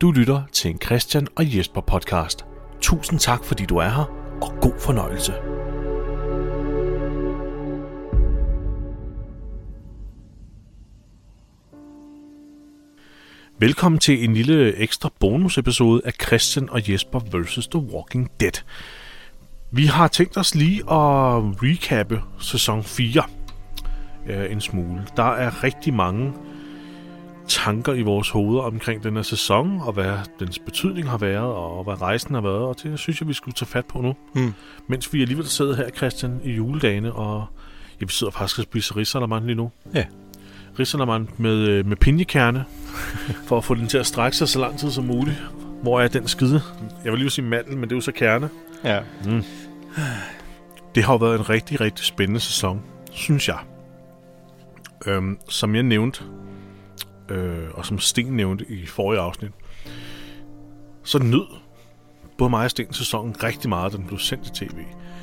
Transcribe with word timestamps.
Du 0.00 0.10
lytter 0.10 0.42
til 0.52 0.70
en 0.70 0.80
Christian 0.80 1.26
og 1.36 1.56
Jesper 1.56 1.80
podcast. 1.80 2.44
Tusind 2.80 3.20
tak, 3.20 3.44
fordi 3.44 3.66
du 3.66 3.76
er 3.76 3.88
her, 3.88 4.04
og 4.42 4.52
god 4.60 4.80
fornøjelse. 4.80 5.32
Velkommen 13.58 13.98
til 13.98 14.24
en 14.24 14.34
lille 14.34 14.76
ekstra 14.76 15.10
bonusepisode 15.20 16.02
af 16.04 16.12
Christian 16.12 16.70
og 16.70 16.92
Jesper 16.92 17.20
vs. 17.20 17.68
The 17.68 17.80
Walking 17.80 18.30
Dead. 18.40 18.62
Vi 19.70 19.86
har 19.86 20.08
tænkt 20.08 20.36
os 20.36 20.54
lige 20.54 20.80
at 20.80 21.42
recappe 21.62 22.22
sæson 22.38 22.84
4 22.84 23.22
en 24.50 24.60
smule. 24.60 25.06
Der 25.16 25.32
er 25.34 25.64
rigtig 25.64 25.94
mange 25.94 26.32
tanker 27.48 27.92
i 27.92 28.02
vores 28.02 28.30
hoveder 28.30 28.62
omkring 28.62 29.02
den 29.02 29.16
her 29.16 29.22
sæson, 29.22 29.80
og 29.80 29.92
hvad 29.92 30.12
dens 30.40 30.58
betydning 30.58 31.10
har 31.10 31.18
været, 31.18 31.54
og 31.54 31.84
hvad 31.84 32.02
rejsen 32.02 32.34
har 32.34 32.42
været, 32.42 32.62
og 32.62 32.76
det 32.82 32.98
synes 32.98 33.20
jeg, 33.20 33.28
vi 33.28 33.32
skulle 33.32 33.54
tage 33.54 33.68
fat 33.68 33.86
på 33.86 34.00
nu. 34.00 34.14
Hmm. 34.34 34.54
Mens 34.86 35.12
vi 35.12 35.22
alligevel 35.22 35.46
sidder 35.46 35.76
her, 35.76 35.90
Christian, 35.90 36.40
i 36.44 36.52
juledagene, 36.52 37.12
og 37.12 37.46
ja, 38.00 38.04
vi 38.06 38.12
sidder 38.12 38.30
faktisk 38.30 38.58
og 38.58 38.62
spiser 38.62 38.96
risalamand 38.96 39.44
lige 39.44 39.54
nu. 39.54 39.70
Ja. 39.94 40.04
Risalamand 40.78 41.28
med, 41.38 41.68
øh, 41.68 41.86
med 41.86 41.96
pinjekerne, 41.96 42.64
for 43.48 43.56
at 43.56 43.64
få 43.64 43.74
den 43.74 43.86
til 43.86 43.98
at 43.98 44.06
strække 44.06 44.36
sig 44.36 44.48
så 44.48 44.60
lang 44.60 44.78
tid 44.78 44.90
som 44.90 45.04
muligt. 45.04 45.42
Hvor 45.82 46.00
er 46.00 46.08
den 46.08 46.28
skide? 46.28 46.62
Jeg 47.04 47.12
vil 47.12 47.18
lige 47.18 47.30
sige 47.30 47.44
mandel, 47.44 47.76
men 47.76 47.82
det 47.82 47.92
er 47.92 47.96
jo 47.96 48.00
så 48.00 48.12
kerne. 48.12 48.48
Ja. 48.84 49.00
Mm. 49.24 49.42
Det 50.94 51.04
har 51.04 51.12
jo 51.12 51.16
været 51.16 51.38
en 51.38 51.50
rigtig, 51.50 51.80
rigtig 51.80 52.04
spændende 52.04 52.40
sæson, 52.40 52.82
synes 53.12 53.48
jeg. 53.48 53.58
Øhm, 55.06 55.38
som 55.48 55.74
jeg 55.74 55.82
nævnte, 55.82 56.24
øh, 57.28 57.68
og 57.74 57.86
som 57.86 57.98
Sten 57.98 58.26
nævnte 58.26 58.64
i 58.68 58.86
forrige 58.86 59.20
afsnit, 59.20 59.50
så 61.02 61.18
nød 61.18 61.46
både 62.38 62.50
mig 62.50 62.64
og 62.64 62.70
Sten 62.70 62.92
sæsonen 62.92 63.42
rigtig 63.42 63.68
meget, 63.68 63.92
da 63.92 63.96
den 63.96 64.06
blev 64.06 64.18
sendt 64.18 64.44
til 64.54 64.68
tv. 64.68 64.76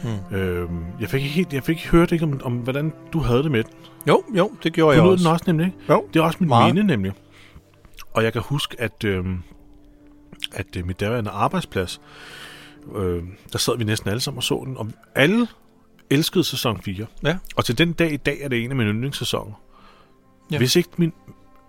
Hmm. 0.04 0.38
Øhm, 0.38 0.86
jeg 1.00 1.10
fik 1.10 1.22
ikke 1.22 1.34
helt, 1.36 1.54
jeg 1.54 1.64
fik 1.64 1.78
ikke 1.78 1.90
hørt 1.90 2.12
ikke 2.12 2.26
om, 2.26 2.42
om, 2.44 2.54
hvordan 2.54 2.94
du 3.14 3.20
havde 3.20 3.44
det 3.44 3.52
med 3.52 3.64
den. 3.64 3.74
Jo, 4.08 4.24
jo, 4.38 4.52
det 4.64 4.74
gjorde 4.74 4.96
Du 4.96 5.02
jeg 5.02 5.06
nød 5.06 5.14
også. 5.14 5.24
den 5.24 5.32
også 5.34 5.44
nemlig, 5.48 5.66
ikke? 5.66 5.78
Jo, 5.90 6.06
Det 6.14 6.20
er 6.20 6.24
også 6.24 6.38
mit 6.42 6.50
Meget. 6.50 6.76
minde, 6.76 6.88
nemlig. 6.88 7.12
Og 8.14 8.24
jeg 8.24 8.34
kan 8.34 8.42
huske, 8.42 8.76
at, 8.82 9.04
øh, 9.04 9.26
at 10.52 10.76
øh, 10.78 10.88
mit 10.88 11.00
daværende 11.00 11.30
arbejdsplads, 11.32 12.02
øh, 12.96 13.24
der 13.52 13.58
sad 13.58 13.78
vi 13.78 13.84
næsten 13.84 14.10
alle 14.10 14.20
sammen 14.20 14.38
og 14.38 14.44
så 14.44 14.64
den, 14.66 14.78
og 14.78 14.88
alle 15.16 15.48
elskede 16.10 16.44
sæson 16.44 16.82
4. 16.82 17.06
Ja. 17.24 17.38
Og 17.56 17.66
til 17.66 17.78
den 17.78 17.94
dag 17.94 18.14
i 18.14 18.18
dag 18.18 18.42
er 18.42 18.48
det 18.48 18.64
en 18.64 18.70
af 18.70 18.76
mine 18.76 18.90
yndlingssæsoner. 18.90 19.54
Ja. 20.52 20.58
Hvis, 20.58 20.76
ikke 20.76 20.90
min, 20.98 21.14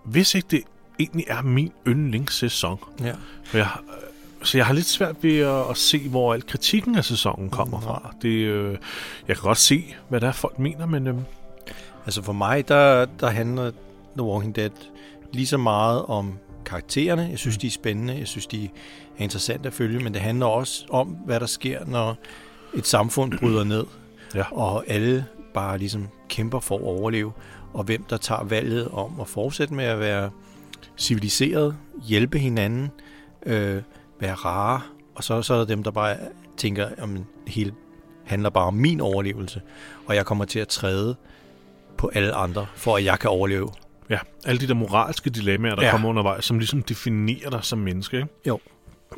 hvis 0.04 0.34
ikke 0.34 0.48
det 0.50 0.62
egentlig 0.98 1.24
er 1.28 1.42
min 1.42 1.72
yndlingssæson. 1.88 2.78
Ja. 3.00 3.12
For 3.44 3.56
jeg, 3.58 3.68
øh, 3.88 4.46
så 4.46 4.58
jeg 4.58 4.66
har 4.66 4.74
lidt 4.74 4.86
svært 4.86 5.16
ved 5.22 5.38
at, 5.38 5.70
at 5.70 5.76
se, 5.76 6.08
hvor 6.08 6.34
al 6.34 6.46
kritikken 6.46 6.94
af 6.94 7.04
sæsonen 7.04 7.50
kommer 7.50 7.78
Mm, 7.78 7.84
fra. 7.84 8.14
Det, 8.22 8.28
øh, 8.28 8.76
jeg 9.28 9.36
kan 9.36 9.42
godt 9.42 9.58
se, 9.58 9.94
hvad 10.08 10.20
der 10.20 10.28
er 10.28 10.32
folk 10.32 10.58
mener, 10.58 10.86
men 10.86 11.06
øh, 11.06 11.14
Altså 12.06 12.22
for 12.22 12.32
mig, 12.32 12.68
der, 12.68 13.04
der 13.20 13.28
handler 13.30 13.70
The 14.16 14.22
Walking 14.22 14.56
Dead 14.56 14.70
lige 15.32 15.46
så 15.46 15.56
meget 15.56 16.02
om 16.06 16.38
karaktererne. 16.66 17.28
Jeg 17.30 17.38
synes, 17.38 17.58
de 17.58 17.66
er 17.66 17.70
spændende. 17.70 18.18
Jeg 18.18 18.28
synes, 18.28 18.46
de 18.46 18.64
er 18.64 18.68
interessante 19.18 19.66
at 19.66 19.72
følge. 19.72 20.00
Men 20.00 20.14
det 20.14 20.22
handler 20.22 20.46
også 20.46 20.84
om, 20.90 21.06
hvad 21.08 21.40
der 21.40 21.46
sker, 21.46 21.84
når 21.86 22.16
et 22.74 22.86
samfund 22.86 23.38
bryder 23.38 23.64
ned. 23.64 23.84
Ja. 24.34 24.44
Og 24.52 24.84
alle 24.88 25.26
bare 25.54 25.78
ligesom 25.78 26.08
kæmper 26.28 26.60
for 26.60 26.76
at 26.76 26.82
overleve. 26.82 27.32
Og 27.74 27.84
hvem 27.84 28.04
der 28.10 28.16
tager 28.16 28.44
valget 28.44 28.88
om 28.88 29.20
at 29.20 29.28
fortsætte 29.28 29.74
med 29.74 29.84
at 29.84 30.00
være 30.00 30.30
civiliseret, 30.98 31.76
hjælpe 32.02 32.38
hinanden, 32.38 32.90
øh, 33.46 33.82
være 34.20 34.34
rare. 34.34 34.80
Og 35.14 35.24
så, 35.24 35.42
så 35.42 35.54
er 35.54 35.58
der 35.58 35.64
dem, 35.64 35.82
der 35.82 35.90
bare 35.90 36.16
tænker, 36.56 36.86
at 36.86 37.08
det 37.08 37.24
hele 37.46 37.72
handler 38.24 38.50
bare 38.50 38.64
om 38.64 38.74
min 38.74 39.00
overlevelse. 39.00 39.62
Og 40.06 40.14
jeg 40.14 40.26
kommer 40.26 40.44
til 40.44 40.58
at 40.58 40.68
træde 40.68 41.16
på 41.96 42.10
alle 42.14 42.34
andre, 42.34 42.66
for 42.74 42.96
at 42.96 43.04
jeg 43.04 43.18
kan 43.18 43.30
overleve. 43.30 43.68
ja, 44.10 44.18
alle 44.44 44.60
de 44.60 44.68
der 44.68 44.74
moralske 44.74 45.30
dilemmaer, 45.30 45.74
der 45.74 45.84
ja. 45.84 45.90
Kommer 45.90 46.08
undervejs, 46.08 46.44
som 46.44 46.58
ligesom 46.58 46.82
definerer 46.82 47.50
dig 47.50 47.64
som 47.64 47.78
menneske. 47.78 48.16
Ikke? 48.16 48.28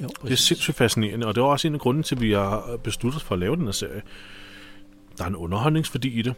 Jo, 0.03 0.09
Det 0.22 0.32
er 0.32 0.36
sindssygt 0.36 0.76
fascinerende, 0.76 1.26
og 1.26 1.34
det 1.34 1.41
er 1.41 1.44
også 1.44 1.69
en 1.69 1.75
af 1.75 1.80
grunden 1.80 2.03
til, 2.03 2.14
at 2.14 2.20
vi 2.20 2.32
har 2.32 2.78
besluttet 2.84 3.20
os 3.20 3.25
for 3.25 3.34
at 3.34 3.38
lave 3.38 3.56
den 3.56 3.64
her 3.64 3.72
serie. 3.72 4.03
Der 5.19 5.25
er 5.25 5.28
en 5.28 5.36
underholdningsværdi 5.36 6.09
i 6.19 6.22
det. 6.22 6.34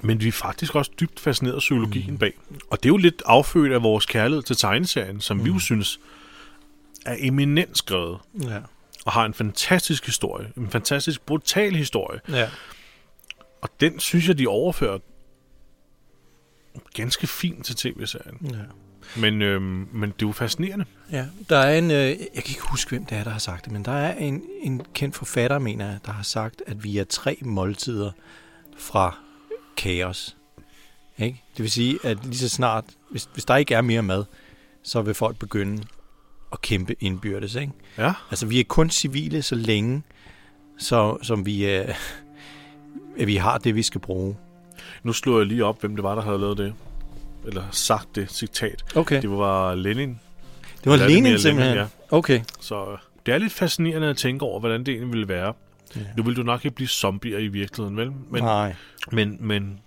Men 0.00 0.20
vi 0.20 0.28
er 0.28 0.32
faktisk 0.32 0.74
også 0.74 0.90
dybt 1.00 1.20
fascineret 1.20 1.54
af 1.54 1.58
psykologien 1.58 2.10
mm. 2.10 2.18
bag. 2.18 2.32
Og 2.70 2.82
det 2.82 2.88
er 2.88 2.92
jo 2.92 2.96
lidt 2.96 3.22
affødt 3.26 3.72
af 3.72 3.82
vores 3.82 4.06
kærlighed 4.06 4.42
til 4.42 4.56
tegneserien, 4.56 5.20
som 5.20 5.36
mm. 5.36 5.44
vi 5.44 5.50
jo 5.50 5.58
synes 5.58 6.00
er 7.06 7.16
eminent 7.18 7.78
skrevet. 7.78 8.18
Ja. 8.42 8.58
Og 9.04 9.12
har 9.12 9.24
en 9.24 9.34
fantastisk 9.34 10.06
historie. 10.06 10.52
En 10.56 10.70
fantastisk 10.70 11.26
brutal 11.26 11.74
historie. 11.74 12.20
ja. 12.28 12.48
Og 13.60 13.68
den 13.80 14.00
synes 14.00 14.28
jeg, 14.28 14.38
de 14.38 14.46
overfører 14.46 14.98
ganske 16.94 17.26
fint 17.26 17.66
til 17.66 17.76
tv-serien. 17.76 18.38
ja. 18.50 18.56
Men, 19.16 19.42
øhm, 19.42 19.88
men 19.92 20.10
det 20.10 20.22
er 20.22 20.26
jo 20.26 20.32
fascinerende. 20.32 20.84
Ja, 21.12 21.26
der 21.48 21.56
er 21.56 21.78
en, 21.78 21.90
øh, 21.90 22.06
jeg 22.08 22.16
kan 22.34 22.44
ikke 22.48 22.70
huske, 22.70 22.88
hvem 22.88 23.04
det 23.04 23.18
er, 23.18 23.24
der 23.24 23.30
har 23.30 23.38
sagt 23.38 23.64
det, 23.64 23.72
men 23.72 23.84
der 23.84 23.92
er 23.92 24.14
en, 24.14 24.42
en 24.62 24.82
kendt 24.94 25.16
forfatter, 25.16 25.58
mener 25.58 25.86
jeg, 25.86 25.98
der 26.06 26.12
har 26.12 26.22
sagt, 26.22 26.62
at 26.66 26.84
vi 26.84 26.98
er 26.98 27.04
tre 27.04 27.38
måltider 27.40 28.10
fra 28.78 29.18
kaos. 29.78 30.36
Ikke? 31.18 31.42
Det 31.56 31.62
vil 31.62 31.70
sige, 31.70 31.98
at 32.04 32.18
lige 32.24 32.38
så 32.38 32.48
snart, 32.48 32.84
hvis, 33.10 33.28
hvis 33.32 33.44
der 33.44 33.56
ikke 33.56 33.74
er 33.74 33.80
mere 33.80 34.02
mad, 34.02 34.24
så 34.82 35.02
vil 35.02 35.14
folk 35.14 35.38
begynde 35.38 35.82
at 36.52 36.60
kæmpe 36.60 36.96
indbyrdes. 37.00 37.54
Ikke? 37.54 37.72
Ja. 37.98 38.12
Altså, 38.30 38.46
vi 38.46 38.60
er 38.60 38.64
kun 38.64 38.90
civile 38.90 39.42
så 39.42 39.54
længe, 39.54 40.02
så, 40.78 41.18
som 41.22 41.46
vi, 41.46 41.66
øh, 41.70 41.94
at 43.18 43.26
vi 43.26 43.36
har 43.36 43.58
det, 43.58 43.74
vi 43.74 43.82
skal 43.82 44.00
bruge. 44.00 44.36
Nu 45.02 45.12
slår 45.12 45.38
jeg 45.38 45.46
lige 45.46 45.64
op, 45.64 45.80
hvem 45.80 45.96
det 45.96 46.02
var, 46.02 46.14
der 46.14 46.22
havde 46.22 46.38
lavet 46.38 46.58
det. 46.58 46.74
Eller 47.46 47.64
sagt 47.70 48.14
det 48.14 48.30
citat. 48.30 48.84
Okay. 48.96 49.22
Det 49.22 49.30
var 49.30 49.74
Lenin. 49.74 50.20
Det 50.84 50.90
var 50.90 50.96
Vladimir 50.96 51.22
Lenin 51.22 51.38
simpelthen. 51.38 51.76
ja. 51.76 51.86
Okay. 52.10 52.40
Så 52.60 52.90
øh, 52.92 52.98
det 53.26 53.34
er 53.34 53.38
lidt 53.38 53.52
fascinerende 53.52 54.08
at 54.08 54.16
tænke 54.16 54.44
over, 54.44 54.60
hvordan 54.60 54.80
det 54.80 54.88
egentlig 54.88 55.12
ville 55.12 55.28
være. 55.28 55.54
Ja. 55.96 56.00
Nu 56.16 56.22
vil 56.22 56.36
du 56.36 56.42
nok 56.42 56.64
ikke 56.64 56.74
blive 56.74 56.88
zombier 56.88 57.38
i 57.38 57.48
virkeligheden, 57.48 57.96
vel? 57.96 58.12
Men, 58.30 58.42
Nej. 58.42 58.74
men, 59.12 59.36
men 59.40 59.80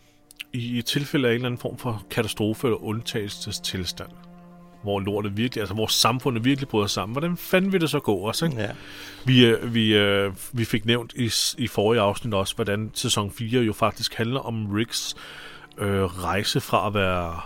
i 0.53 0.77
et 0.77 0.85
tilfælde 0.85 1.27
af 1.27 1.31
en 1.31 1.35
eller 1.35 1.45
anden 1.45 1.59
form 1.59 1.77
for 1.77 2.03
katastrofe 2.11 2.67
eller 2.67 2.83
undtagelsestilstand, 2.83 4.09
hvor 4.83 4.99
lortet 4.99 5.37
virkelig, 5.37 5.61
altså 5.61 5.73
hvor 5.73 5.87
samfundet 5.87 6.45
virkelig 6.45 6.67
bryder 6.67 6.87
sammen, 6.87 7.13
hvordan 7.13 7.37
fanden 7.37 7.71
vil 7.71 7.81
det 7.81 7.89
så 7.89 7.99
gå 7.99 8.15
også, 8.15 8.45
ikke? 8.45 8.61
Ja. 8.61 8.71
Vi, 9.25 9.45
øh, 9.45 9.73
vi, 9.73 9.95
øh, 9.95 10.33
vi 10.51 10.65
fik 10.65 10.85
nævnt 10.85 11.13
i, 11.15 11.31
i 11.57 11.67
forrige 11.67 12.01
afsnit 12.01 12.33
også, 12.33 12.55
hvordan 12.55 12.91
sæson 12.93 13.31
4 13.31 13.61
jo 13.61 13.73
faktisk 13.73 14.13
handler 14.15 14.39
om 14.39 14.71
Ricks 14.71 15.15
øh, 15.77 16.03
rejse 16.03 16.61
fra 16.61 16.87
at 16.87 16.93
være 16.93 17.39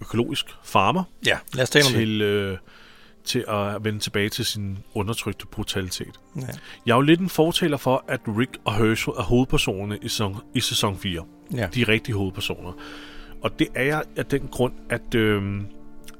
økologisk 0.00 0.46
farmer 0.64 1.04
ja, 1.26 1.38
lad 1.54 1.62
os 1.62 1.70
tale 1.70 1.86
om 1.86 1.92
det. 1.92 2.00
til, 2.00 2.22
øh, 2.22 2.58
til 3.30 3.44
at 3.48 3.84
vende 3.84 3.98
tilbage 3.98 4.28
til 4.28 4.44
sin 4.44 4.78
undertrykte 4.94 5.46
brutalitet. 5.46 6.20
Ja. 6.36 6.40
Jeg 6.86 6.92
er 6.92 6.96
jo 6.96 7.00
lidt 7.00 7.20
en 7.20 7.28
fortaler 7.28 7.76
for, 7.76 8.04
at 8.08 8.20
Rick 8.26 8.58
og 8.64 8.74
Herschel 8.74 9.14
er 9.18 9.22
hovedpersonerne 9.22 9.98
i 10.02 10.08
sæson, 10.08 10.36
i 10.54 10.60
sæson 10.60 10.96
4. 10.98 11.24
Ja. 11.54 11.66
De 11.74 11.82
er 11.82 11.88
rigtige 11.88 12.16
hovedpersoner. 12.16 12.72
Og 13.42 13.58
det 13.58 13.68
er 13.74 13.82
jeg 13.82 14.02
af 14.16 14.26
den 14.26 14.48
grund, 14.48 14.72
at, 14.90 15.14
øh, 15.14 15.60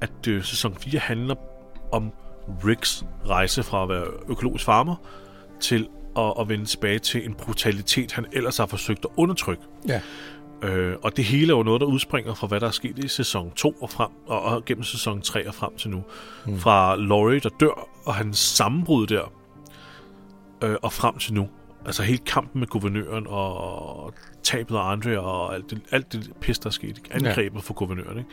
at 0.01 0.27
øh, 0.27 0.43
sæson 0.43 0.75
4 0.75 0.99
handler 0.99 1.35
om 1.91 2.11
Ricks 2.65 3.05
rejse 3.27 3.63
fra 3.63 3.83
at 3.83 3.89
være 3.89 4.05
økologisk 4.29 4.65
farmer 4.65 4.95
til 5.59 5.87
at, 6.17 6.33
at 6.39 6.49
vende 6.49 6.65
tilbage 6.65 6.99
til 6.99 7.25
en 7.25 7.33
brutalitet, 7.33 8.11
han 8.11 8.25
ellers 8.31 8.57
har 8.57 8.65
forsøgt 8.65 9.05
at 9.05 9.11
undertrykke. 9.17 9.63
Ja. 9.87 10.01
Øh, 10.63 10.95
og 11.01 11.17
det 11.17 11.25
hele 11.25 11.53
er 11.53 11.57
jo 11.57 11.63
noget, 11.63 11.81
der 11.81 11.87
udspringer 11.87 12.33
fra, 12.33 12.47
hvad 12.47 12.59
der 12.59 12.67
er 12.67 12.71
sket 12.71 12.99
i 12.99 13.07
sæson 13.07 13.51
2 13.51 13.71
og, 13.71 13.89
frem, 13.89 14.09
og, 14.27 14.41
og 14.41 14.65
gennem 14.65 14.83
sæson 14.83 15.21
3 15.21 15.47
og 15.47 15.55
frem 15.55 15.75
til 15.77 15.89
nu. 15.89 16.03
Mm. 16.45 16.59
Fra 16.59 16.95
Laurie, 16.95 17.39
der 17.39 17.49
dør, 17.59 17.87
og 18.05 18.15
hans 18.15 18.37
sammenbrud 18.37 19.07
der, 19.07 19.33
øh, 20.63 20.75
og 20.81 20.93
frem 20.93 21.17
til 21.17 21.33
nu. 21.33 21.49
Altså 21.85 22.03
hele 22.03 22.17
kampen 22.17 22.59
med 22.59 22.67
guvernøren, 22.67 23.25
og 23.27 24.13
tabet 24.43 24.75
af 24.75 24.91
Andre, 24.91 25.19
og 25.19 25.55
alt 25.55 25.69
det, 25.69 25.81
alt 25.91 26.13
det 26.13 26.31
pis, 26.41 26.59
der 26.59 26.67
er 26.67 26.71
sket. 26.71 27.01
Angrebet 27.11 27.55
ja. 27.55 27.61
for 27.61 27.73
guvernøren, 27.73 28.17
ikke? 28.17 28.29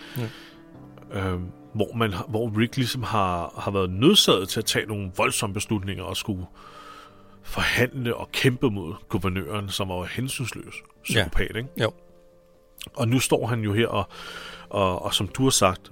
Ja. 1.12 1.31
Øh, 1.31 1.40
hvor, 1.74 1.96
man, 1.96 2.14
hvor 2.28 2.58
Rick 2.58 2.76
ligesom 2.76 3.02
har, 3.02 3.54
har 3.58 3.70
været 3.70 3.90
nødsaget 3.90 4.48
til 4.48 4.60
at 4.60 4.64
tage 4.64 4.86
nogle 4.86 5.10
voldsomme 5.16 5.54
beslutninger 5.54 6.04
og 6.04 6.16
skulle 6.16 6.46
forhandle 7.42 8.16
og 8.16 8.32
kæmpe 8.32 8.70
mod 8.70 8.94
guvernøren, 9.08 9.69
som 9.69 9.88
var 9.88 10.04
hensynsløs 10.04 10.74
psykopat, 11.02 11.56
ikke? 11.56 11.69
Jo. 11.81 11.92
Og 12.94 13.08
nu 13.08 13.20
står 13.20 13.46
han 13.46 13.60
jo 13.60 13.72
her, 13.72 13.86
og, 13.86 14.08
og, 14.70 15.02
og 15.04 15.14
som 15.14 15.28
du 15.28 15.42
har 15.42 15.50
sagt, 15.50 15.90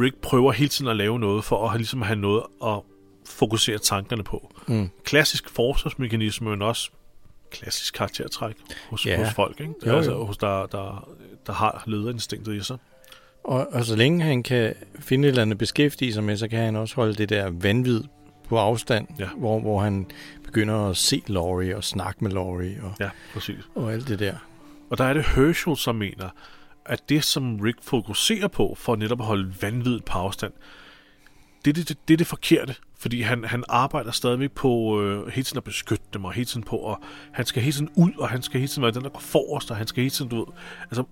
Rick 0.00 0.16
prøver 0.16 0.52
hele 0.52 0.68
tiden 0.68 0.90
at 0.90 0.96
lave 0.96 1.18
noget, 1.18 1.44
for 1.44 1.68
at 1.68 1.76
ligesom 1.76 2.02
have 2.02 2.18
noget 2.18 2.42
at 2.66 2.80
fokusere 3.26 3.78
tankerne 3.78 4.22
på. 4.24 4.52
Mm. 4.66 4.88
Klassisk 5.04 5.48
forsvarsmekanisme, 5.50 6.50
men 6.50 6.62
også 6.62 6.90
klassisk 7.50 7.94
karaktertræk 7.94 8.54
hos, 8.90 9.06
Ja. 9.06 9.24
hos 9.24 9.34
folk, 9.34 9.60
ikke? 9.60 9.72
Jo, 9.86 9.96
altså 9.96 10.10
jo. 10.12 10.24
hos 10.24 10.36
der, 10.36 10.66
der, 10.66 11.08
der 11.46 11.52
har 11.52 11.82
lederinstinktet 11.86 12.54
i 12.54 12.60
sig. 12.62 12.78
Og, 13.44 13.66
og 13.72 13.84
så 13.84 13.96
længe 13.96 14.24
han 14.24 14.42
kan 14.42 14.74
finde 14.98 15.28
et 15.28 15.30
eller 15.30 15.42
andet 15.42 15.58
beskæftige 15.58 16.12
sig 16.12 16.24
med, 16.24 16.36
så 16.36 16.48
kan 16.48 16.58
han 16.58 16.76
også 16.76 16.94
holde 16.94 17.14
det 17.14 17.28
der 17.28 17.50
vanvid 17.50 18.02
på 18.48 18.58
afstand, 18.58 19.06
Ja. 19.18 19.28
hvor, 19.36 19.60
hvor 19.60 19.80
han 19.80 20.06
begynder 20.44 20.88
at 20.90 20.96
se 20.96 21.22
Laurie 21.26 21.76
og 21.76 21.84
snakke 21.84 22.24
med 22.24 22.30
Laurie 22.30 22.78
og, 22.82 22.92
Ja, 23.00 23.10
præcis. 23.32 23.58
og 23.74 23.92
alt 23.92 24.08
det 24.08 24.18
der. 24.18 24.34
Og 24.90 24.98
der 24.98 25.04
er 25.04 25.14
det 25.14 25.24
Herschel, 25.24 25.76
som 25.76 25.96
mener, 25.96 26.28
at 26.84 27.08
det, 27.08 27.24
som 27.24 27.60
Rick 27.60 27.78
fokuserer 27.82 28.48
på, 28.48 28.74
for 28.78 28.96
netop 28.96 29.20
at 29.20 29.26
holde 29.26 29.54
vanvittigt 29.62 30.04
på 30.04 30.18
afstand, 30.18 30.52
det 31.64 31.70
er 31.70 31.74
det, 31.74 31.88
det, 31.88 32.08
det, 32.08 32.14
er 32.14 32.18
det 32.18 32.26
forkerte. 32.26 32.74
Fordi 32.98 33.20
han, 33.20 33.44
han 33.44 33.64
arbejder 33.68 34.10
stadigvæk 34.10 34.50
på 34.50 35.02
øh, 35.02 35.26
hele 35.26 35.44
tiden 35.44 35.56
at 35.56 35.64
beskytte 35.64 36.04
dem, 36.12 36.24
og 36.24 36.32
hele 36.32 36.44
tiden 36.44 36.62
på, 36.62 36.76
og 36.76 37.02
han 37.32 37.46
skal 37.46 37.62
hele 37.62 37.72
tiden 37.72 37.90
ud, 37.94 38.10
og 38.18 38.28
han 38.28 38.42
skal 38.42 38.60
hele 38.60 38.68
tiden 38.68 38.82
være 38.82 38.92
den, 38.92 39.02
der 39.02 39.08
går 39.08 39.20
forrest, 39.20 39.70
og 39.70 39.76
han 39.76 39.86
skal 39.86 40.00
hele 40.00 40.10
tiden, 40.10 40.30
du 40.30 40.36
ved, 40.36 40.46
altså, 40.82 41.04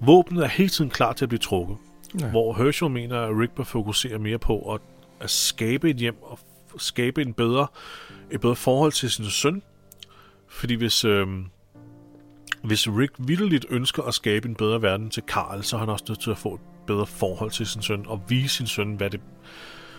våbnet 0.00 0.44
er 0.44 0.48
hele 0.48 0.68
tiden 0.68 0.90
klar 0.90 1.12
til 1.12 1.24
at 1.24 1.28
blive 1.28 1.38
trukket. 1.38 1.76
Ja. 2.20 2.30
Hvor 2.30 2.54
Herschel 2.54 2.90
mener, 2.90 3.20
at 3.20 3.38
Rick 3.40 3.52
bør 3.52 3.64
fokusere 3.64 4.18
mere 4.18 4.38
på 4.38 4.74
at, 4.74 4.80
at 5.20 5.30
skabe 5.30 5.90
et 5.90 5.96
hjem, 5.96 6.22
og 6.22 6.38
skabe 6.76 7.22
en 7.22 7.32
bedre, 7.32 7.66
et 8.30 8.40
bedre 8.40 8.56
forhold 8.56 8.92
til 8.92 9.10
sin 9.10 9.24
søn. 9.24 9.62
Fordi 10.48 10.74
hvis, 10.74 11.04
øh, 11.04 11.26
hvis 12.62 12.88
Rick 12.88 13.12
vildt 13.18 13.66
ønsker 13.70 14.02
at 14.02 14.14
skabe 14.14 14.48
en 14.48 14.54
bedre 14.54 14.82
verden 14.82 15.10
til 15.10 15.22
Carl, 15.26 15.62
så 15.62 15.76
er 15.76 15.80
han 15.80 15.88
også 15.88 16.04
nødt 16.08 16.20
til 16.20 16.30
at 16.30 16.38
få 16.38 16.54
et 16.54 16.60
bedre 16.86 17.06
forhold 17.06 17.50
til 17.50 17.66
sin 17.66 17.82
søn, 17.82 18.04
og 18.06 18.22
vise 18.28 18.56
sin 18.56 18.66
søn, 18.66 18.94
hvad, 18.94 19.10
det, 19.10 19.20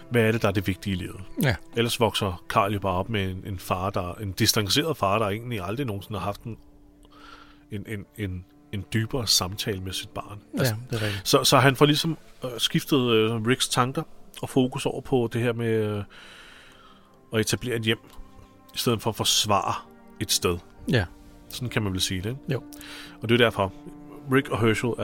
hvad 0.09 0.21
er 0.21 0.31
det, 0.31 0.41
der 0.41 0.47
er 0.47 0.51
det 0.51 0.67
vigtige 0.67 0.93
i 0.93 0.99
livet. 0.99 1.21
Ja. 1.41 1.55
Ellers 1.77 1.99
vokser 1.99 2.43
Carl 2.49 2.73
jo 2.73 2.79
bare 2.79 2.93
op 2.93 3.09
med 3.09 3.31
en, 3.31 3.43
en 3.45 3.59
far, 3.59 3.89
der 3.89 4.13
en 4.13 4.31
distanceret 4.31 4.97
far, 4.97 5.19
der 5.19 5.25
egentlig 5.25 5.61
aldrig 5.61 5.85
nogensinde 5.85 6.19
har 6.19 6.25
haft 6.25 6.41
en, 6.41 6.57
en, 7.71 7.83
en, 7.87 8.05
en, 8.17 8.45
en 8.71 8.85
dybere 8.93 9.27
samtale 9.27 9.81
med 9.81 9.93
sit 9.93 10.09
barn. 10.09 10.39
ja, 10.57 10.63
det 10.63 11.01
er 11.01 11.05
rigtigt. 11.05 11.27
Så, 11.27 11.43
så 11.43 11.57
han 11.57 11.75
får 11.75 11.85
ligesom 11.85 12.17
øh, 12.43 12.49
skiftet 12.57 13.11
øh, 13.11 13.31
Ricks 13.47 13.69
tanker 13.69 14.03
og 14.41 14.49
fokus 14.49 14.85
over 14.85 15.01
på 15.01 15.29
det 15.33 15.41
her 15.41 15.53
med 15.53 15.73
øh, 15.73 16.03
at 17.33 17.39
etablere 17.39 17.75
et 17.75 17.81
hjem, 17.81 17.99
i 18.73 18.77
stedet 18.77 19.01
for 19.01 19.09
at 19.09 19.15
forsvare 19.15 19.73
et 20.19 20.31
sted. 20.31 20.57
Ja, 20.91 21.05
Sådan 21.49 21.69
kan 21.69 21.83
man 21.83 21.91
vel 21.93 22.01
sige 22.01 22.21
det. 22.21 22.29
ikke? 22.29 22.39
Jo. 22.53 22.61
Og 23.21 23.29
det 23.29 23.41
er 23.41 23.45
derfor, 23.45 23.73
Rick 24.33 24.49
og 24.49 24.59
Herschel 24.61 24.89
er, 24.97 25.03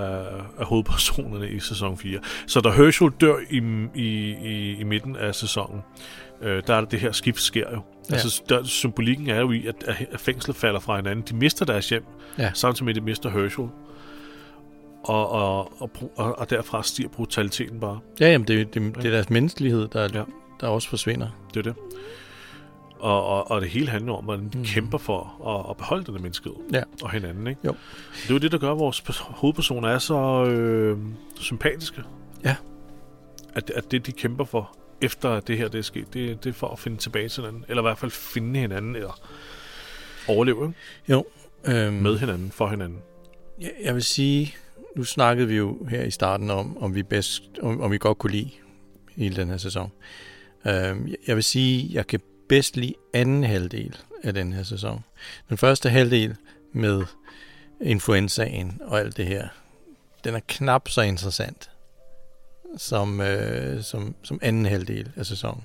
er 0.60 0.66
hovedpersonerne 0.66 1.50
i 1.50 1.60
sæson 1.60 1.98
4. 1.98 2.20
Så 2.48 2.60
da 2.62 2.70
Herschel 2.70 3.12
dør 3.22 3.36
i, 3.50 3.58
i, 3.96 4.32
i, 4.32 4.76
i 4.80 4.84
midten 4.84 5.16
af 5.16 5.36
sæsonen, 5.36 5.82
øh, 6.42 6.64
der 6.68 6.76
er 6.76 6.82
det, 6.82 6.92
det 6.92 7.00
her 7.00 7.12
skift 7.12 7.42
sker 7.42 7.72
jo. 7.72 7.82
Ja. 8.10 8.14
Altså, 8.14 8.44
der, 8.50 8.64
symbolikken 8.64 9.30
er 9.30 9.40
jo 9.40 9.52
i, 9.52 9.66
at, 9.68 9.76
at 10.12 10.20
fængslet 10.20 10.56
falder 10.56 10.80
fra 10.80 10.96
hinanden. 10.96 11.26
De 11.30 11.36
mister 11.36 11.66
deres 11.66 11.90
hjem, 11.90 12.04
Ja. 12.38 12.52
samtidig 12.54 12.86
med, 12.86 12.94
at 12.94 12.96
de 12.96 13.02
mister 13.06 13.30
Herschel. 13.30 13.68
Og, 15.04 15.30
og, 15.32 15.82
og, 15.82 15.90
og, 16.16 16.40
og 16.40 16.50
derfra 16.50 16.84
stiger 16.84 17.10
brutaliteten 17.10 17.80
bare. 17.80 18.00
ja 18.20 18.32
jamen, 18.32 18.48
det, 18.48 18.74
det, 18.74 18.96
det 18.96 19.06
er 19.06 19.12
deres 19.12 19.30
menneskelighed, 19.30 19.88
der. 19.88 20.10
Ja. 20.14 20.24
der 20.62 20.68
også 20.68 20.90
forsvinder. 20.90 21.28
Det 21.54 21.60
er 21.60 21.64
det. 21.74 21.76
Og, 23.00 23.26
og, 23.26 23.52
og 23.52 23.62
det 23.62 23.70
hele 23.70 23.88
handler 23.90 24.14
om, 24.14 24.30
at 24.30 24.40
de 24.40 24.44
Mhm. 24.44 24.58
mm. 24.58 24.64
kæmper 24.66 24.98
for 24.98 25.48
at, 25.66 25.70
at 25.72 25.78
beholde 25.78 26.06
den 26.06 26.22
menneskehed. 26.22 26.56
Ja. 26.74 26.84
Og 27.04 27.12
hinanden, 27.12 27.48
ikke? 27.48 27.62
Jo. 27.66 27.76
Det 28.24 28.30
er 28.30 28.34
jo 28.34 28.38
det, 28.40 28.52
der 28.52 28.58
gør, 28.58 28.72
at 28.72 28.80
vores 28.80 29.02
pers- 29.02 29.24
hovedpersoner 29.24 29.90
er 29.90 29.98
så 30.00 30.44
øh, 30.46 30.98
sympatiske. 31.40 32.02
Ja. 32.44 32.56
At, 33.54 33.70
at 33.70 33.92
det, 33.92 34.06
de 34.06 34.12
kæmper 34.12 34.44
for, 34.46 34.78
efter 35.02 35.40
det 35.40 35.58
her 35.58 35.68
det 35.68 35.78
er 35.80 35.82
sket, 35.84 36.14
det, 36.14 36.44
det 36.44 36.50
er 36.50 36.54
for 36.54 36.68
at 36.68 36.80
finde 36.80 36.98
tilbage 36.98 37.30
til 37.30 37.44
hinanden. 37.44 37.66
Eller 37.70 37.82
i 37.82 37.86
hvert 37.86 37.98
fald 37.98 38.12
finde 38.12 38.60
hinanden, 38.60 38.96
eller 38.96 39.20
overleve 40.28 40.68
ikke? 40.68 40.80
Jo. 41.10 41.26
Øhm, 41.68 41.94
med 41.94 42.18
hinanden, 42.20 42.52
for 42.52 42.68
hinanden. 42.68 43.00
Jeg, 43.62 43.72
jeg 43.84 43.94
vil 43.96 44.04
sige, 44.04 44.56
nu 44.96 45.04
snakkede 45.04 45.48
vi 45.48 45.56
jo 45.56 45.86
her 45.90 46.04
i 46.04 46.12
starten 46.12 46.50
om, 46.50 46.78
om 46.78 46.96
vi 46.96 47.04
bedst, 47.04 47.44
om, 47.62 47.82
om 47.82 47.92
vi 47.92 47.98
godt 47.98 48.18
kunne 48.18 48.32
lide 48.32 48.50
hele 49.16 49.36
den 49.36 49.48
her 49.50 49.58
sæson. 49.58 49.92
Øhm, 50.68 51.08
jeg- 51.08 51.16
jeg 51.28 51.36
vil 51.36 51.44
sige, 51.44 51.90
jeg 51.94 52.08
kan 52.08 52.20
bedst 52.50 52.78
lide 52.78 52.94
anden 53.14 53.44
halvdel 53.44 53.98
af 54.24 54.34
den 54.34 54.54
her 54.54 54.64
sæson. 54.64 55.04
Den 55.50 55.58
første 55.58 55.90
halvdel 55.90 56.36
med 56.74 57.04
influenzaen 57.82 58.82
og 58.84 59.00
alt 59.00 59.18
det 59.18 59.26
her, 59.26 59.48
den 60.24 60.36
er 60.36 60.40
knap 60.48 60.90
så 60.90 61.02
interessant 61.02 61.70
som, 62.78 63.22
øh, 63.22 63.84
som, 63.84 64.16
som 64.24 64.40
anden 64.42 64.66
halvdel 64.66 65.12
af 65.16 65.26
sæsonen. 65.26 65.64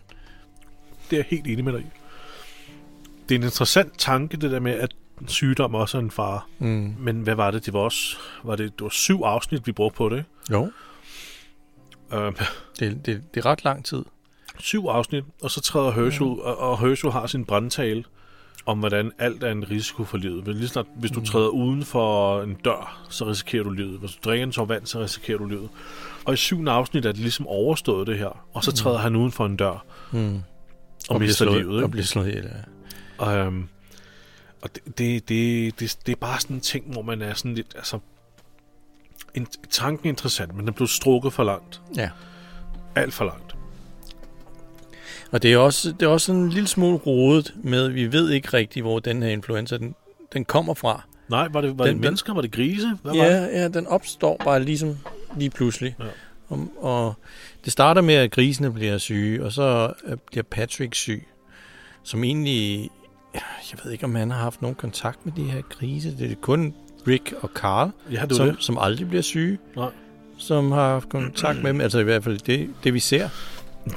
Det 1.11 1.17
er 1.17 1.21
jeg 1.21 1.27
helt 1.31 1.47
enig 1.47 1.65
med 1.65 1.73
dig 1.73 1.81
i. 1.81 1.87
Det 3.29 3.35
er 3.35 3.39
en 3.39 3.45
interessant 3.45 3.93
tanke, 3.99 4.37
det 4.37 4.51
der 4.51 4.61
med, 4.61 4.73
at 4.73 4.95
sygdom 5.27 5.75
også 5.75 5.99
er 5.99 6.03
en 6.03 6.11
fare. 6.11 6.41
Mm. 6.59 6.95
Men 6.99 7.23
hvad 7.23 7.35
var 7.35 7.51
det? 7.51 7.67
Det 7.67 7.73
var 7.73 7.81
også 7.81 8.17
var 8.45 8.57
det, 8.57 8.73
det 8.73 8.83
var 8.83 8.89
syv 8.89 9.23
afsnit, 9.25 9.67
vi 9.67 9.73
brugte 9.73 9.97
på 9.97 10.09
det. 10.09 10.25
Jo, 10.51 10.71
Øh, 12.13 12.33
det, 12.79 13.07
det, 13.07 13.23
det 13.35 13.41
er 13.41 13.47
ret 13.47 13.65
lang 13.65 13.85
tid. 13.85 14.05
Syv 14.61 14.87
afsnit, 14.87 15.25
og 15.43 15.51
så 15.51 15.61
træder 15.61 15.91
Herschel, 15.91 16.27
mm. 16.27 16.39
og, 16.39 16.59
og 16.59 16.81
Herschel 16.81 17.11
har 17.13 17.27
sin 17.27 17.45
brandtale 17.45 18.05
om, 18.67 18.79
hvordan 18.79 19.13
alt 19.19 19.43
er 19.43 19.53
en 19.53 19.71
risiko 19.71 20.05
for 20.05 20.17
livet. 20.17 20.43
Hvis, 20.45 20.57
lige 20.57 20.69
snart, 20.69 20.87
hvis 20.97 21.11
du 21.11 21.21
Mm. 21.21 21.27
træder 21.27 21.49
uden 21.49 21.85
for 21.85 22.43
en 22.43 22.55
dør, 22.55 23.07
så 23.11 23.25
risikerer 23.25 23.63
du 23.65 23.71
livet. 23.71 23.99
Hvis 23.99 24.11
du 24.11 24.19
drikker 24.25 24.47
en 24.47 24.53
tår 24.53 24.65
vand, 24.65 24.87
så 24.87 25.01
risikerer 25.01 25.39
du 25.39 25.45
livet. 25.47 25.69
Og 26.25 26.35
i 26.35 26.37
syvende 26.37 26.73
afsnit 26.73 27.07
er 27.07 27.13
det 27.13 27.21
ligesom 27.21 27.47
overstået 27.47 28.07
det 28.07 28.19
her, 28.19 28.45
og 28.53 28.65
så 28.65 28.73
træder 28.73 28.97
mm. 28.99 29.03
han 29.03 29.17
uden 29.17 29.33
for 29.33 29.47
en 29.47 29.57
dør 29.57 29.85
Mm. 30.13 30.35
og, 30.37 30.43
bliver 31.09 31.19
mister 31.19 31.45
slået, 31.45 31.59
livet. 31.59 31.75
Og 31.77 31.81
Ikke? 31.83 31.89
bliver 31.91 32.05
slået 32.05 32.29
ihjel, 32.29 32.45
ja. 32.45 32.51
Og, 33.25 33.37
øhm, 33.39 33.69
og 34.63 34.75
det, 34.75 34.99
det, 34.99 35.29
det, 35.29 35.81
det, 35.81 35.99
det 36.07 36.13
er 36.13 36.17
bare 36.17 36.41
sådan 36.41 36.57
en 36.57 36.61
ting, 36.61 36.93
hvor 36.93 37.03
man 37.03 37.23
er 37.23 37.35
sådan 37.35 37.55
lidt, 37.55 37.73
altså, 37.77 37.99
en, 39.35 39.47
tanken 39.71 40.07
er 40.07 40.11
interessant, 40.11 40.55
men 40.55 40.67
den 40.67 40.75
blev 40.75 40.89
strukket 40.89 41.33
for 41.33 41.45
langt. 41.45 41.81
Ja. 41.97 42.11
Alt 42.95 43.15
for 43.15 43.25
langt. 43.25 43.50
Og 45.33 45.43
det 45.43 45.53
er 45.53 45.59
også, 45.59 45.93
det 45.93 46.03
er 46.07 46.11
også 46.11 46.27
sådan 46.27 46.41
en 46.41 46.51
lille 46.51 46.69
smule 46.69 46.97
rodet 46.97 47.55
med, 47.65 47.85
at 47.87 47.95
vi 47.95 48.13
ved 48.13 48.31
ikke 48.31 48.49
rigtigt, 48.55 48.85
hvor 48.85 48.99
den 48.99 49.23
her 49.23 49.31
influenza, 49.31 49.77
den, 49.77 49.95
den 50.33 50.45
kommer 50.45 50.75
fra. 50.75 51.03
Nej, 51.29 51.49
var 51.51 51.61
det, 51.61 51.79
var 51.79 51.85
Den- 51.85 51.95
det 51.95 52.01
mennesker? 52.01 52.35
Var 52.35 52.41
det 52.41 52.53
grise? 52.53 52.99
Hvad 53.03 53.17
var 53.17 53.25
Ja, 53.25 53.43
det? 53.43 53.49
ja, 53.53 53.69
den 53.69 53.87
opstår 53.87 54.41
bare 54.45 54.63
ligesom 54.65 54.97
lige 55.37 55.51
pludselig. 55.51 55.97
Ja. 55.99 56.05
Og, 56.49 56.69
og 56.81 57.15
det 57.65 57.73
starter 57.73 58.03
med, 58.03 58.15
at 58.15 58.31
grisene 58.31 58.73
bliver 58.73 58.99
syge, 58.99 59.45
og 59.45 59.53
så 59.53 59.93
øh, 60.07 60.17
bliver 60.27 60.43
Patrick 60.51 60.95
syg, 60.95 61.27
som 62.03 62.25
egentlig, 62.25 62.91
jeg 63.35 63.79
ved 63.85 63.93
ikke, 63.93 64.05
om 64.05 64.15
han 64.15 64.31
har 64.31 64.39
haft 64.39 64.63
nogen 64.63 64.75
kontakt 64.75 65.27
med 65.27 65.33
de 65.37 65.43
her 65.43 65.63
grise. 65.63 66.17
Det 66.19 66.31
er 66.33 66.35
kun 66.41 66.75
Rick 67.09 67.35
og 67.41 67.51
Carl, 67.55 67.91
Ja, 68.13 68.21
var 68.21 68.35
som, 68.35 68.47
det. 68.49 68.57
som 68.61 68.79
aldrig 68.81 69.09
bliver 69.09 69.23
syge, 69.23 69.59
Nej. 69.77 69.91
som 70.39 70.73
har 70.73 70.89
haft 70.93 71.09
kontakt 71.09 71.63
med 71.63 71.73
dem. 71.73 71.81
Altså 71.81 71.99
i 71.99 72.03
hvert 72.03 72.25
fald 72.25 72.39
det, 72.39 72.71
det 72.85 72.95
vi 72.95 73.01
ser. 73.01 73.29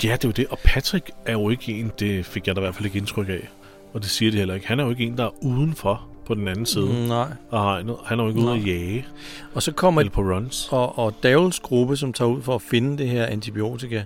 Ja, 0.03 0.13
det 0.13 0.24
er 0.24 0.27
jo 0.27 0.31
det. 0.31 0.47
Og 0.47 0.59
Patrick 0.63 1.12
er 1.25 1.31
jo 1.31 1.50
ikke 1.50 1.80
en, 1.80 1.91
det 2.00 2.25
fik 2.25 2.48
jeg 2.48 2.55
da 2.55 2.62
i 2.62 2.63
hvert 2.63 2.75
fald 2.75 2.86
ikke 2.86 2.98
indtryk 2.98 3.29
af. 3.29 3.50
Og 3.93 4.01
det 4.01 4.10
siger 4.10 4.31
de 4.31 4.38
heller 4.38 4.53
ikke. 4.53 4.67
Han 4.67 4.79
er 4.79 4.84
jo 4.84 4.89
ikke 4.89 5.03
en, 5.03 5.17
der 5.17 5.25
er 5.25 5.43
udenfor 5.43 6.08
på 6.25 6.34
den 6.34 6.48
anden 6.48 6.65
side 6.65 6.86
mm. 6.86 6.91
Nej. 6.91 7.27
af 7.51 7.63
hegnet. 7.63 7.96
Han 8.05 8.19
er 8.19 8.24
jo 8.24 8.29
ikke 8.29 8.41
ude 8.41 8.53
at 8.53 8.67
jage 8.67 9.05
Og 9.53 9.63
så 9.63 9.72
kommer 9.72 10.01
eller 10.01 10.12
på 10.12 10.22
runs. 10.22 10.67
og, 10.72 11.00
og 11.00 11.13
Davels 11.24 11.60
gruppe, 11.60 11.98
som 11.98 12.13
tager 12.13 12.29
ud 12.29 12.41
for 12.41 12.55
at 12.55 12.62
finde 12.62 12.98
det 12.98 13.10
her 13.10 13.25
antibiotika 13.25 14.03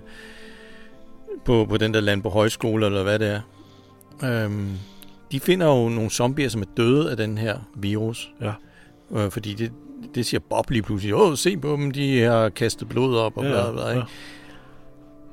på, 1.44 1.66
på 1.68 1.76
den 1.76 1.94
der 1.94 2.00
land 2.00 2.22
på 2.22 2.28
højskole, 2.28 2.86
eller 2.86 3.02
hvad 3.02 3.18
det 3.18 3.28
er, 3.28 3.40
øhm, 4.44 4.70
de 5.32 5.40
finder 5.40 5.66
jo 5.66 5.88
nogle 5.88 6.10
zombier, 6.10 6.48
som 6.48 6.60
er 6.60 6.66
døde 6.76 7.10
af 7.10 7.16
den 7.16 7.38
her 7.38 7.58
virus. 7.74 8.30
Ja. 8.40 8.52
Øh, 9.12 9.30
fordi 9.30 9.54
det, 9.54 9.72
det 10.14 10.26
siger 10.26 10.40
Bob 10.50 10.70
lige 10.70 10.82
pludselig, 10.82 11.14
åh, 11.14 11.36
se 11.36 11.56
på 11.56 11.72
dem, 11.72 11.90
de 11.90 12.20
har 12.20 12.48
kastet 12.48 12.88
blod 12.88 13.16
op, 13.16 13.36
og 13.36 13.44
bla, 13.44 13.70
bla, 13.70 13.72
bla, 13.72 13.90
ikke? 13.90 14.06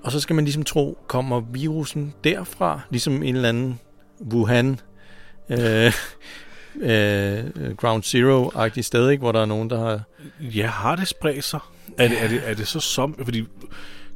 Og 0.05 0.11
så 0.11 0.19
skal 0.19 0.35
man 0.35 0.45
ligesom 0.45 0.63
tro, 0.63 0.97
kommer 1.07 1.39
virusen 1.39 2.13
derfra, 2.23 2.81
ligesom 2.89 3.23
en 3.23 3.35
eller 3.35 3.49
anden 3.49 3.79
Wuhan, 4.33 4.79
øh, 5.49 5.57
øh, 6.91 7.43
Ground 7.77 8.03
Zero-agtig 8.03 8.81
sted, 8.81 9.09
ikke? 9.09 9.21
hvor 9.21 9.31
der 9.31 9.41
er 9.41 9.45
nogen, 9.45 9.69
der 9.69 9.79
har... 9.79 10.01
Ja, 10.39 10.67
har 10.67 10.95
det 10.95 11.07
spredt 11.07 11.43
sig? 11.43 11.59
Er 11.97 12.07
det, 12.07 12.23
er 12.23 12.27
det, 12.27 12.41
er 12.49 12.53
det 12.53 12.67
så 12.67 12.79
som... 12.79 13.15
Fordi 13.23 13.43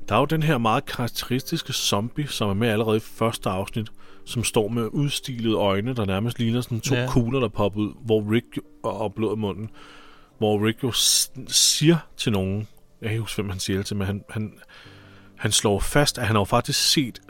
der 0.09 0.15
er 0.15 0.19
jo 0.19 0.25
den 0.25 0.43
her 0.43 0.57
meget 0.57 0.85
karakteristiske 0.85 1.73
zombie, 1.73 2.27
som 2.27 2.49
er 2.49 2.53
med 2.53 2.67
allerede 2.69 2.97
i 2.97 2.99
første 2.99 3.49
afsnit, 3.49 3.87
som 4.25 4.43
står 4.43 4.67
med 4.67 4.83
udstilede 4.91 5.55
øjne, 5.55 5.95
der 5.95 6.05
nærmest 6.05 6.39
ligner 6.39 6.61
sådan 6.61 6.79
to 6.79 6.95
Ja. 6.95 7.07
kugler, 7.09 7.39
der 7.39 7.47
popper 7.47 7.79
ud, 7.79 7.93
hvor 8.05 8.31
Rick 8.31 8.45
jo, 8.57 8.61
og 8.83 9.13
blod 9.13 9.37
i 9.37 9.39
munden, 9.39 9.69
hvor 10.37 10.65
Rick 10.67 10.83
jo 10.83 10.91
siger 11.47 11.97
til 12.17 12.31
nogen, 12.31 12.67
jeg 13.01 13.07
kan 13.07 13.11
ikke 13.11 13.21
huske, 13.21 13.41
hvem 13.41 13.49
han 13.49 13.59
siger 13.59 13.77
det 13.77 13.85
til, 13.85 13.95
men 13.97 14.07
han, 14.07 14.23
han, 14.29 14.53
han 15.39 15.51
slår 15.51 15.79
fast, 15.79 16.17
at 16.17 16.27
han 16.27 16.35
har 16.35 16.43
faktisk 16.43 16.91
set 16.91 17.21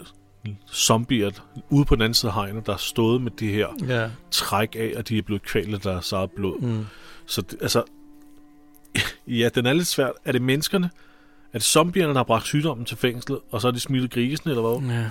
zombier 0.74 1.32
ude 1.70 1.86
på 1.86 1.96
den 1.96 2.02
anden 2.02 2.14
side 2.14 2.32
af 2.32 2.36
hegnet, 2.36 2.66
der 2.66 2.74
er 2.74 2.78
stået 2.78 3.22
med 3.22 3.32
det 3.32 3.50
her 3.52 3.68
Ja, 3.88 4.10
træk 4.32 4.76
af, 4.76 4.94
at 4.96 5.10
de 5.10 5.18
er 5.18 5.22
blevet 5.22 5.42
kvalt 5.44 5.74
af 5.74 5.80
deres 5.80 6.12
eget 6.12 6.32
blod. 6.32 6.60
mm. 6.62 6.86
Så 7.26 7.42
det, 7.42 7.58
altså, 7.62 7.84
ja, 9.28 9.50
den 9.56 9.66
er 9.66 9.74
lidt 9.74 9.88
svært. 9.88 10.12
Er 10.26 10.32
det 10.32 10.42
menneskerne? 10.42 10.90
Er 11.54 11.58
det 11.58 11.64
zombierne, 11.64 12.10
der 12.14 12.18
har 12.20 12.24
bragt 12.24 12.46
sygdommen 12.46 12.86
til 12.86 12.98
fængslet, 12.98 13.40
og 13.52 13.62
så 13.62 13.68
er 13.68 13.72
de 13.72 13.80
smittet 13.80 14.12
grisene, 14.12 14.52
eller 14.52 14.78
hvad? 14.78 14.96
ja. 14.96 15.10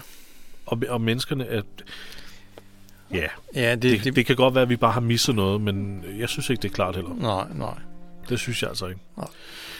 Og, 0.66 0.82
og 0.88 1.00
menneskerne 1.00 1.46
er... 1.46 1.62
Ja, 3.14 3.26
Ja, 3.54 3.70
det, 3.74 3.82
det, 3.82 4.04
det, 4.04 4.16
det 4.16 4.26
kan 4.26 4.36
godt 4.36 4.54
være, 4.54 4.62
at 4.62 4.68
vi 4.68 4.76
bare 4.76 4.92
har 4.92 5.00
misset 5.00 5.34
noget, 5.34 5.60
men 5.60 6.04
jeg 6.18 6.28
synes 6.28 6.50
ikke, 6.50 6.62
det 6.62 6.68
er 6.70 6.74
klart 6.74 6.94
heller. 6.96 7.14
Nej, 7.14 7.46
nej. 7.54 7.74
Det 8.28 8.38
synes 8.38 8.62
jeg 8.62 8.68
altså 8.70 8.86
ikke. 8.86 9.00
Nej. 9.16 9.26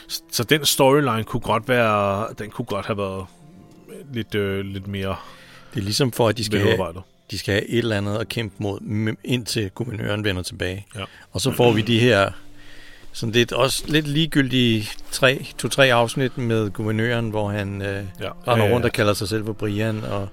Så, 0.09 0.23
så 0.33 0.45
den 0.45 0.65
storyline 0.65 1.25
kunne 1.25 1.41
godt 1.41 1.69
være, 1.69 2.27
den 2.39 2.51
kunne 2.51 2.65
godt 2.67 2.87
have 2.87 2.99
været 2.99 3.27
lidt, 4.13 4.35
øh, 4.35 4.65
lidt 4.65 4.87
mere 4.87 5.17
Det 5.75 5.81
er 5.81 5.85
ligesom 5.85 6.13
for, 6.13 6.29
at 6.29 6.39
de 6.39 6.45
skal, 6.45 6.61
have, 6.61 6.95
de 7.31 7.39
skal 7.39 7.55
have 7.55 7.69
et 7.69 7.79
eller 7.79 7.97
andet 7.97 8.17
at 8.19 8.29
kæmpe 8.29 8.55
mod, 8.59 9.15
indtil 9.25 9.71
guvernøren 9.71 10.25
vender 10.25 10.43
tilbage. 10.43 10.87
Ja. 10.97 11.05
Og 11.33 11.41
så 11.41 11.53
får 11.53 11.73
vi 11.73 11.83
de 11.83 11.99
her 11.99 12.31
sådan 13.13 13.33
lidt, 13.33 13.53
også 13.53 13.85
lidt 13.87 14.09
ligegyldige 14.09 14.89
tre, 15.11 15.47
to-tre 15.59 15.93
afsnit 15.93 16.39
med 16.39 16.71
guvernøren, 16.71 17.31
hvor 17.31 17.49
han 17.49 17.83
øh, 17.83 18.05
Ja. 18.21 18.31
render 18.49 18.73
rundt 18.73 18.87
og 18.87 18.93
kalder 18.93 19.13
sig 19.15 19.29
selv 19.29 19.45
for 19.45 19.53
Brian, 19.53 20.05
og 20.05 20.29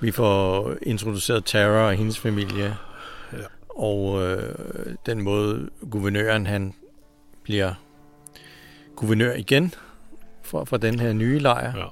vi 0.00 0.10
får 0.10 0.72
introduceret 0.82 1.44
Tara 1.44 1.86
og 1.86 1.94
hendes 1.94 2.18
familie. 2.18 2.76
Ja. 3.32 3.38
Og 3.68 4.22
øh, 4.22 4.54
den 5.06 5.22
måde 5.22 5.68
guvernøren, 5.90 6.46
han 6.46 6.74
bliver 7.48 7.74
guvernør 8.96 9.34
igen 9.34 9.74
for, 10.42 10.64
for 10.64 10.76
den 10.76 11.00
her 11.00 11.12
nye 11.12 11.38
lejr, 11.38 11.76
Ja. 11.76 11.84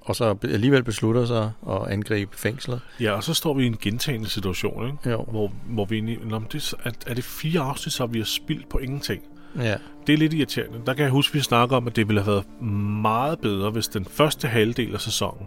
og 0.00 0.16
så 0.16 0.36
alligevel 0.42 0.82
beslutter 0.84 1.26
sig 1.26 1.50
at 1.70 1.88
angribe 1.92 2.36
fængslet. 2.36 2.80
ja, 3.00 3.12
og 3.12 3.24
så 3.24 3.34
står 3.34 3.54
vi 3.54 3.62
i 3.64 3.66
en 3.66 3.76
gentagende 3.80 4.28
situation, 4.28 4.86
ikke? 4.86 5.10
Jo. 5.10 5.22
Hvor, 5.22 5.52
hvor 5.66 5.84
vi 5.84 5.94
egentlig, 5.96 6.18
Nå, 6.24 6.42
det, 6.52 6.74
er, 6.84 6.90
er 7.06 7.14
det 7.14 7.24
fire 7.24 7.60
afsnit, 7.60 7.92
så 7.92 8.06
vi 8.06 8.18
har 8.18 8.24
spildt 8.24 8.68
på 8.68 8.78
ingenting? 8.78 9.22
Ja, 9.58 9.76
Det 10.06 10.12
er 10.12 10.16
lidt 10.16 10.34
irriterende. 10.34 10.80
Der 10.86 10.94
kan 10.94 11.02
jeg 11.02 11.10
huske, 11.10 11.30
at 11.30 11.34
vi 11.34 11.40
snakker 11.40 11.76
om, 11.76 11.86
at 11.86 11.96
det 11.96 12.08
ville 12.08 12.22
have 12.22 12.32
været 12.32 12.60
meget 13.02 13.38
bedre, 13.40 13.70
hvis 13.70 13.88
den 13.88 14.04
første 14.04 14.48
halvdel 14.48 14.94
af 14.94 15.00
sæsonen 15.00 15.46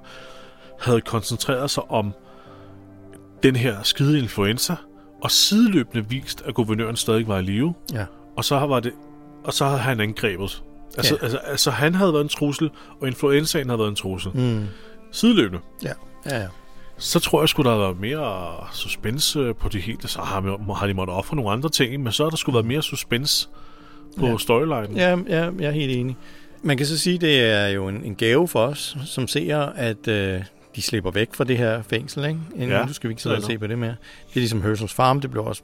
havde 0.81 1.01
koncentreret 1.01 1.71
sig 1.71 1.91
om 1.91 2.13
den 3.43 3.55
her 3.55 3.83
skide 3.83 4.19
influenza, 4.19 4.75
og 5.23 5.31
sideløbende 5.31 6.09
vist, 6.09 6.41
at 6.41 6.53
guvernøren 6.53 6.95
stadig 6.95 7.27
var 7.27 7.37
i 7.39 7.41
live, 7.41 7.73
ja. 7.93 8.05
og 8.37 8.45
så 8.45 8.59
var 8.59 8.79
det, 8.79 8.93
og 9.43 9.53
så 9.53 9.65
havde 9.65 9.79
han 9.79 9.99
angrebet. 9.99 10.63
Altså, 10.97 11.15
Ja. 11.15 11.23
altså, 11.23 11.37
altså, 11.37 11.71
han 11.71 11.95
havde 11.95 12.13
været 12.13 12.23
en 12.23 12.29
trussel, 12.29 12.69
og 13.01 13.07
influenzaen 13.07 13.69
havde 13.69 13.79
været 13.79 13.89
en 13.89 13.95
trussel. 13.95 14.31
Mm. 14.35 14.63
Sideløbende. 15.11 15.59
Ja, 15.83 15.91
ja, 16.25 16.39
ja. 16.41 16.47
Så 16.97 17.19
tror 17.19 17.41
jeg 17.41 17.49
sgu, 17.49 17.63
der 17.63 17.69
har 17.71 17.77
været 17.77 17.99
mere 17.99 18.53
suspense 18.73 19.53
på 19.53 19.69
det 19.69 19.81
hele. 19.81 19.97
Så 20.07 20.19
har, 20.21 20.73
har 20.73 20.87
de 20.87 20.93
måttet 20.93 21.15
ofre 21.15 21.35
nogle 21.35 21.51
andre 21.51 21.69
ting, 21.69 22.03
men 22.03 22.11
så 22.13 22.23
har 22.23 22.29
der 22.29 22.37
skulle 22.37 22.53
været 22.53 22.65
mere 22.65 22.83
suspense 22.83 23.47
på 24.19 24.25
Ja. 24.25 24.31
ja. 24.31 24.37
storylinen. 24.37 24.97
Ja, 24.97 25.09
ja, 25.27 25.43
jeg 25.59 25.67
er 25.67 25.71
helt 25.71 25.91
enig. 25.91 26.17
Man 26.63 26.77
kan 26.77 26.85
så 26.85 26.97
sige, 26.97 27.15
at 27.15 27.21
det 27.21 27.39
er 27.43 27.67
jo 27.67 27.87
en, 27.87 28.03
en 28.03 28.15
gave 28.15 28.47
for 28.47 28.59
os, 28.65 28.97
som 29.05 29.27
ser, 29.27 29.57
at 29.59 30.07
øh, 30.07 30.41
de 30.75 30.81
slipper 30.81 31.11
væk 31.11 31.29
fra 31.33 31.43
det 31.43 31.57
her 31.57 31.81
fængsel. 31.81 32.25
Ikke? 32.25 32.39
Inden, 32.55 32.69
Ja, 32.69 32.85
nu 32.85 32.93
skal 32.93 33.07
vi 33.07 33.11
ikke 33.11 33.21
sidde 33.21 33.35
og 33.35 33.43
se 33.43 33.57
på 33.57 33.67
det 33.67 33.77
mere. 33.77 33.89
Det 34.27 34.35
er 34.35 34.39
ligesom 34.39 34.61
Herschels 34.61 34.93
Farm. 34.93 35.21
Det 35.21 35.31
bliver 35.31 35.45
også 35.45 35.61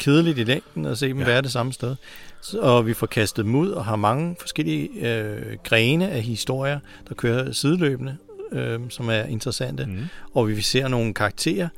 kedeligt 0.00 0.38
i 0.38 0.44
længden 0.44 0.86
at 0.86 0.98
se 0.98 1.08
dem 1.08 1.18
ja. 1.18 1.24
Være 1.24 1.42
det 1.42 1.52
samme 1.52 1.72
sted. 1.72 1.96
Så, 2.42 2.58
og 2.60 2.86
vi 2.86 2.94
får 2.94 3.06
kastet 3.06 3.44
dem 3.44 3.54
ud 3.54 3.70
og 3.70 3.84
har 3.84 3.96
mange 3.96 4.36
forskellige 4.40 4.88
øh, 4.88 5.56
grene 5.64 6.08
af 6.10 6.22
historier, 6.22 6.80
der 7.08 7.14
kører 7.14 7.52
sideløbende, 7.52 8.16
øh, 8.52 8.80
som 8.88 9.08
er 9.08 9.22
interessante. 9.22 9.86
Mm. 9.86 9.98
Og 10.34 10.48
vi 10.48 10.60
ser 10.62 10.88
nogle 10.88 11.14
karakterer, 11.14 11.68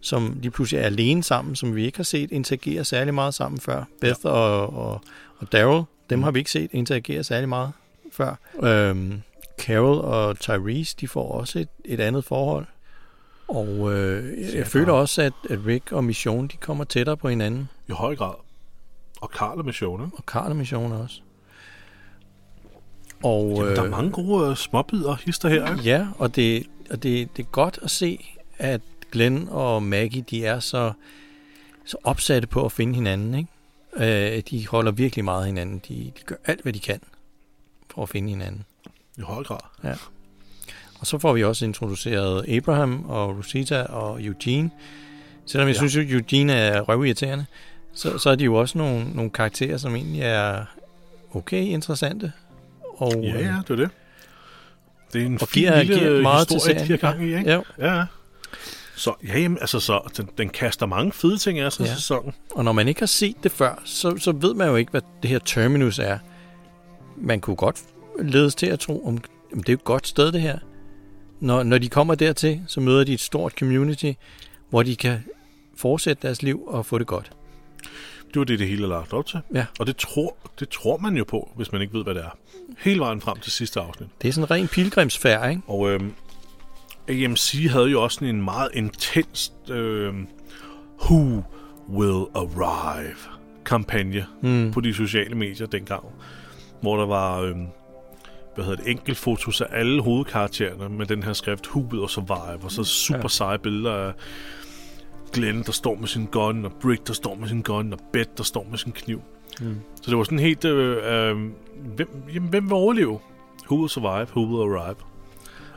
som 0.00 0.36
lige 0.40 0.50
pludselig 0.50 0.80
er 0.80 0.86
alene 0.86 1.22
sammen, 1.22 1.56
som 1.56 1.74
vi 1.76 1.84
ikke 1.86 1.98
har 1.98 2.04
set 2.04 2.32
interagere 2.32 2.84
særlig 2.84 3.14
meget 3.14 3.34
sammen 3.34 3.60
før. 3.60 3.84
Beth 4.00 4.20
ja. 4.24 4.30
og, 4.30 4.74
og, 4.76 5.00
og 5.38 5.52
Daryl, 5.52 5.82
dem 6.10 6.18
Mm. 6.18 6.22
har 6.22 6.30
vi 6.30 6.38
ikke 6.38 6.50
set 6.50 6.70
interagere 6.72 7.24
særlig 7.24 7.48
meget 7.48 7.72
før. 8.12 8.34
Øhm, 8.62 9.22
Carol 9.60 9.98
og 9.98 10.38
Tyrese, 10.38 10.96
de 11.00 11.08
får 11.08 11.32
også 11.32 11.58
et, 11.58 11.68
et 11.84 12.00
andet 12.00 12.24
forhold. 12.24 12.66
Og 13.52 13.92
øh, 13.92 14.54
jeg, 14.54 14.66
føler 14.66 14.92
også, 14.92 15.22
at, 15.22 15.32
at 15.50 15.58
Rick 15.66 15.92
og 15.92 16.04
Mission, 16.04 16.46
de 16.48 16.56
kommer 16.56 16.84
tættere 16.84 17.16
på 17.16 17.28
hinanden. 17.28 17.68
I 17.88 17.92
høj 17.92 18.16
grad. 18.16 18.34
Og 19.20 19.30
Karl 19.30 19.58
er 19.58 19.62
med 19.62 19.72
showene. 19.72 20.10
Og 20.16 20.26
Karl 20.26 20.50
og 20.50 20.56
Mission 20.56 20.92
også. 20.92 21.20
Og, 23.22 23.48
Jamen, 23.56 23.66
der 23.66 23.80
er 23.80 23.84
øh, 23.84 23.90
mange 23.90 24.10
gode 24.10 24.50
uh, 24.50 24.56
småbider 24.56 25.16
hister 25.24 25.48
her. 25.48 25.72
Ikke? 25.72 25.82
Ja, 25.82 26.06
og 26.18 26.36
det, 26.36 26.66
og 26.90 27.02
det, 27.02 27.36
det 27.36 27.42
er 27.42 27.50
godt 27.50 27.78
at 27.82 27.90
se, 27.90 28.36
at 28.58 28.80
Glenn 29.12 29.48
og 29.50 29.82
Maggie, 29.82 30.24
de 30.30 30.46
er 30.46 30.60
så, 30.60 30.92
så 31.84 31.96
opsatte 32.04 32.48
på 32.48 32.64
at 32.64 32.72
finde 32.72 32.94
hinanden. 32.94 33.34
Ikke? 33.34 34.36
Øh, 34.36 34.42
de 34.50 34.68
holder 34.68 34.92
virkelig 34.92 35.24
meget 35.24 35.40
af 35.40 35.46
hinanden. 35.46 35.82
De, 35.88 36.12
de 36.18 36.22
gør 36.26 36.36
alt, 36.44 36.62
hvad 36.62 36.72
de 36.72 36.80
kan 36.80 37.00
for 37.90 38.02
at 38.02 38.08
finde 38.08 38.28
hinanden. 38.28 38.64
I 39.18 39.20
høj 39.20 39.44
grad. 39.44 39.60
Og 41.02 41.06
så 41.06 41.18
får 41.18 41.32
vi 41.32 41.44
også 41.44 41.64
introduceret 41.64 42.44
Abraham 42.48 43.04
og 43.08 43.36
Rosita 43.38 43.82
og 43.82 44.22
Eugene. 44.24 44.70
Selvom 45.46 45.68
jeg 45.68 45.74
ja. 45.74 45.78
Synes, 45.78 45.96
at 45.96 46.10
Eugene 46.10 46.52
er 46.52 46.80
røvirriterende, 46.80 47.44
så, 47.94 48.18
så 48.18 48.30
er 48.30 48.34
de 48.34 48.44
jo 48.44 48.54
også 48.54 48.78
nogle, 48.78 49.04
nogle 49.14 49.30
karakterer, 49.30 49.76
som 49.76 49.94
egentlig 49.96 50.20
er 50.22 50.64
okay 51.34 51.62
interessante. 51.62 52.32
Og, 52.96 53.12
Ja, 53.22 53.38
ja, 53.38 53.54
det 53.68 53.70
er 53.70 53.76
det. 53.76 53.90
Det 55.12 55.22
er 55.22 55.26
en 55.26 55.38
Og 55.42 55.48
fin 55.48 55.62
giver- 55.62 55.82
lille 55.82 55.98
giver 55.98 56.22
meget 56.22 56.48
til 56.48 56.54
historie, 56.54 56.74
de 56.80 56.86
serien. 56.86 57.00
har 57.02 57.12
gang 57.12 57.24
i, 57.24 57.36
ikke? 57.38 57.50
Ja, 57.50 57.60
Ja. 57.98 58.04
Så, 58.96 59.14
ja, 59.28 59.38
jamen, 59.40 59.58
altså, 59.60 59.80
så, 59.80 60.00
den, 60.16 60.28
den 60.38 60.48
kaster 60.48 60.86
mange 60.86 61.12
fede 61.12 61.38
ting 61.38 61.58
af 61.58 61.72
sig 61.72 61.86
Ja. 61.86 61.94
sæsonen. 61.94 62.32
Og 62.50 62.64
når 62.64 62.72
man 62.72 62.88
ikke 62.88 63.00
har 63.00 63.06
set 63.06 63.36
det 63.42 63.52
før, 63.52 63.82
så, 63.84 64.16
så 64.18 64.32
ved 64.32 64.54
man 64.54 64.68
jo 64.68 64.76
ikke, 64.76 64.90
hvad 64.90 65.00
det 65.22 65.30
her 65.30 65.38
terminus 65.38 65.98
er. 65.98 66.18
Man 67.16 67.40
kunne 67.40 67.56
godt 67.56 67.76
ledes 68.22 68.54
til 68.54 68.66
at 68.66 68.80
tro, 68.80 69.06
om 69.06 69.18
jamen, 69.50 69.60
det 69.62 69.68
er 69.68 69.72
jo 69.72 69.76
et 69.76 69.84
godt 69.84 70.06
sted, 70.08 70.32
det 70.32 70.40
her. 70.40 70.58
Når, 71.42 71.62
når 71.62 71.78
de 71.78 71.88
kommer 71.88 72.14
dertil, 72.14 72.60
så 72.66 72.80
møder 72.80 73.04
de 73.04 73.12
et 73.14 73.20
stort 73.20 73.52
community, 73.58 74.12
hvor 74.70 74.82
de 74.82 74.96
kan 74.96 75.24
fortsætte 75.76 76.22
deres 76.26 76.42
liv 76.42 76.62
og 76.66 76.86
få 76.86 76.98
det 76.98 77.06
godt. 77.06 77.32
Det 78.28 78.36
var 78.38 78.44
det, 78.44 78.58
det 78.58 78.68
hele 78.68 78.84
er 78.84 78.88
lagt 78.88 79.12
op 79.12 79.26
til. 79.26 79.40
Ja. 79.54 79.66
Og 79.80 79.86
det 79.86 79.96
tror, 79.96 80.36
det 80.60 80.68
tror 80.68 80.96
man 80.98 81.16
jo 81.16 81.24
på, 81.24 81.52
hvis 81.56 81.72
man 81.72 81.82
ikke 81.82 81.94
ved, 81.94 82.04
hvad 82.04 82.14
det 82.14 82.22
er. 82.24 82.36
Hele 82.78 83.00
vejen 83.00 83.20
frem 83.20 83.38
til 83.38 83.52
sidste 83.52 83.80
afsnit. 83.80 84.08
Det 84.22 84.28
er 84.28 84.32
sådan 84.32 84.44
en 84.46 84.50
ren 84.50 84.68
pilgrimsfærd, 84.68 85.50
ikke? 85.50 85.62
Og 85.66 85.90
øhm, 85.90 86.12
AMC 87.08 87.66
havde 87.70 87.86
jo 87.90 88.02
også 88.02 88.14
sådan 88.14 88.28
en 88.34 88.42
meget 88.44 88.68
intens 88.74 89.52
øhm, 89.70 90.26
Who 91.02 91.42
Will 91.90 92.26
Arrive 92.34 93.16
kampagne 93.64 94.26
Mm. 94.42 94.70
på 94.72 94.80
de 94.80 94.94
sociale 94.94 95.34
medier 95.34 95.66
dengang. 95.66 96.04
Hvor 96.80 96.96
der 96.96 97.06
var 97.06 97.40
øhm, 97.40 97.66
hvad 98.54 98.64
hedder 98.64 98.82
det, 98.82 98.90
enkeltfotos 98.90 99.60
af 99.60 99.66
alle 99.70 100.02
hovedkaraktererne 100.02 100.88
med 100.96 101.06
den 101.06 101.22
her 101.22 101.32
skrift 101.32 101.66
Who 101.68 101.80
Will 101.92 102.08
Survive, 102.08 102.64
og 102.64 102.72
så 102.72 102.84
super 102.84 103.18
Ja. 103.22 103.28
seje 103.28 103.58
billeder 103.58 103.92
af 103.94 104.12
Glenn, 105.32 105.62
der 105.62 105.72
står 105.72 105.94
med 105.96 106.08
sin 106.08 106.26
gun, 106.26 106.64
og 106.64 106.72
Brick, 106.80 107.06
der 107.06 107.12
står 107.12 107.34
med 107.34 107.48
sin 107.48 107.62
gun, 107.62 107.92
og 107.92 107.98
Beth, 108.12 108.30
der 108.36 108.42
står 108.42 108.66
med 108.70 108.78
sin 108.78 108.92
kniv. 108.92 109.22
Mm. 109.60 109.80
Så 110.02 110.10
det 110.10 110.18
var 110.18 110.24
sådan 110.24 110.38
helt, 110.38 110.64
øh, 110.64 110.96
øh, 111.30 111.36
hvem, 111.96 112.08
jamen, 112.34 112.48
hvem 112.50 112.64
vil 112.64 112.72
overleve? 112.72 113.18
Who 113.70 113.76
will 113.76 113.88
survive? 113.90 114.26
Who 114.36 114.40
will 114.40 114.78
arrive? 114.78 114.96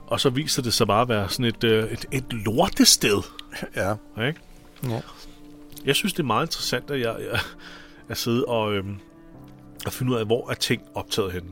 Og 0.08 0.20
så 0.20 0.30
viser 0.30 0.62
det 0.62 0.74
sig 0.74 0.88
bare 0.88 1.02
at 1.02 1.10
være 1.10 1.30
sådan 1.30 1.46
et, 1.46 1.64
øh, 1.64 1.92
et, 1.92 2.06
et 2.12 2.34
lortested. 2.34 3.22
Ja. 3.76 3.94
Ikke? 4.28 4.40
ja. 4.90 5.02
Jeg 5.86 5.96
synes, 5.96 6.14
det 6.14 6.20
er 6.20 6.28
meget 6.28 6.46
interessant, 6.48 6.92
at 6.92 7.00
jeg, 7.00 7.16
jeg 7.32 7.40
at 8.10 8.18
sidde 8.18 8.46
og, 8.46 8.74
øhm, 8.74 8.96
at 9.86 9.94
finde 9.94 10.12
ud 10.12 10.18
af, 10.18 10.26
hvor 10.26 10.50
er 10.50 10.54
ting 10.54 10.82
optaget 10.96 11.32
henne. 11.32 11.48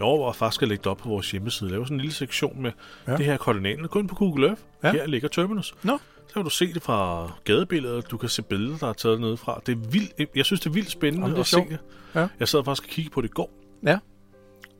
Jeg 0.00 0.06
overvejer 0.06 0.32
faktisk 0.32 0.62
at 0.62 0.68
lægge 0.68 0.82
det 0.82 0.90
op 0.90 0.96
på 0.98 1.08
vores 1.08 1.30
hjemmeside. 1.30 1.70
Lave 1.70 1.84
sådan 1.86 1.96
en 1.96 2.00
lille 2.00 2.14
sektion 2.14 2.62
med 2.62 2.72
Ja. 3.08 3.16
det 3.16 3.24
her 3.26 3.36
koordinater. 3.36 3.86
Gå 3.86 3.98
ind 3.98 4.08
på 4.08 4.14
Google 4.14 4.46
Earth. 4.46 4.60
Ja. 4.84 4.92
Her 4.92 5.06
ligger 5.06 5.28
Terminus. 5.28 5.74
Nå. 5.82 5.98
Så 6.28 6.34
kan 6.34 6.44
du 6.44 6.50
se 6.50 6.72
det 6.74 6.82
fra 6.82 7.30
gadebilledet. 7.44 8.10
Du 8.10 8.16
kan 8.16 8.28
se 8.28 8.42
billeder, 8.42 8.78
der 8.78 8.86
er 8.88 8.92
taget 8.92 9.20
nede 9.20 9.36
fra. 9.36 9.60
Det 9.66 9.72
er 9.72 9.76
vildt, 9.76 10.12
jeg 10.36 10.44
synes, 10.44 10.60
det 10.60 10.66
er 10.70 10.74
vildt 10.74 10.90
spændende 10.90 11.24
Jamen, 11.24 11.30
det 11.30 11.38
er 11.38 11.40
at 11.40 11.46
se 11.46 11.50
sjovt. 11.50 11.68
det. 11.68 11.78
Ja. 12.14 12.26
Jeg 12.40 12.48
sad 12.48 12.64
faktisk 12.64 12.82
og 12.88 12.90
kiggede 12.90 13.12
på 13.14 13.20
det 13.20 13.28
i 13.28 13.32
går. 13.32 13.50
Ja. 13.86 13.98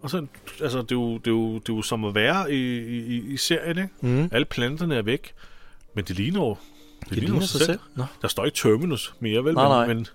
Og 0.02 0.10
så, 0.10 0.26
altså, 0.62 0.82
det 0.82 0.92
er 0.92 0.96
jo, 0.96 1.18
det 1.18 1.26
er 1.26 1.30
jo, 1.30 1.54
det 1.58 1.68
er 1.68 1.74
jo 1.76 1.82
som 1.82 2.04
at 2.04 2.14
være 2.14 2.52
i, 2.52 2.78
i, 2.78 3.32
i 3.32 3.36
serien, 3.36 3.78
ikke? 3.78 3.88
Mm. 4.00 4.28
Alle 4.32 4.44
planterne 4.44 4.94
er 4.96 5.02
væk. 5.02 5.32
Men 5.94 6.04
det 6.04 6.16
ligner 6.16 6.40
jo 6.40 6.56
det, 7.00 7.10
Det 7.10 7.18
ligner 7.18 7.40
sig 7.40 7.60
selv. 7.60 7.78
Nå. 7.96 8.04
Der 8.22 8.28
står 8.28 8.44
ikke 8.44 8.56
Terminus 8.56 9.14
mere, 9.20 9.44
vel? 9.44 9.54
Nej, 9.54 9.68
nej. 9.68 9.86
Men, 9.86 10.06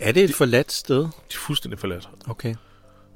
Er 0.00 0.12
det 0.12 0.24
et 0.24 0.34
forladt 0.34 0.72
sted? 0.72 0.98
de 1.02 1.08
er 1.30 1.38
fuldstændig 1.38 1.78
forladt. 1.78 2.08
Okay. 2.28 2.54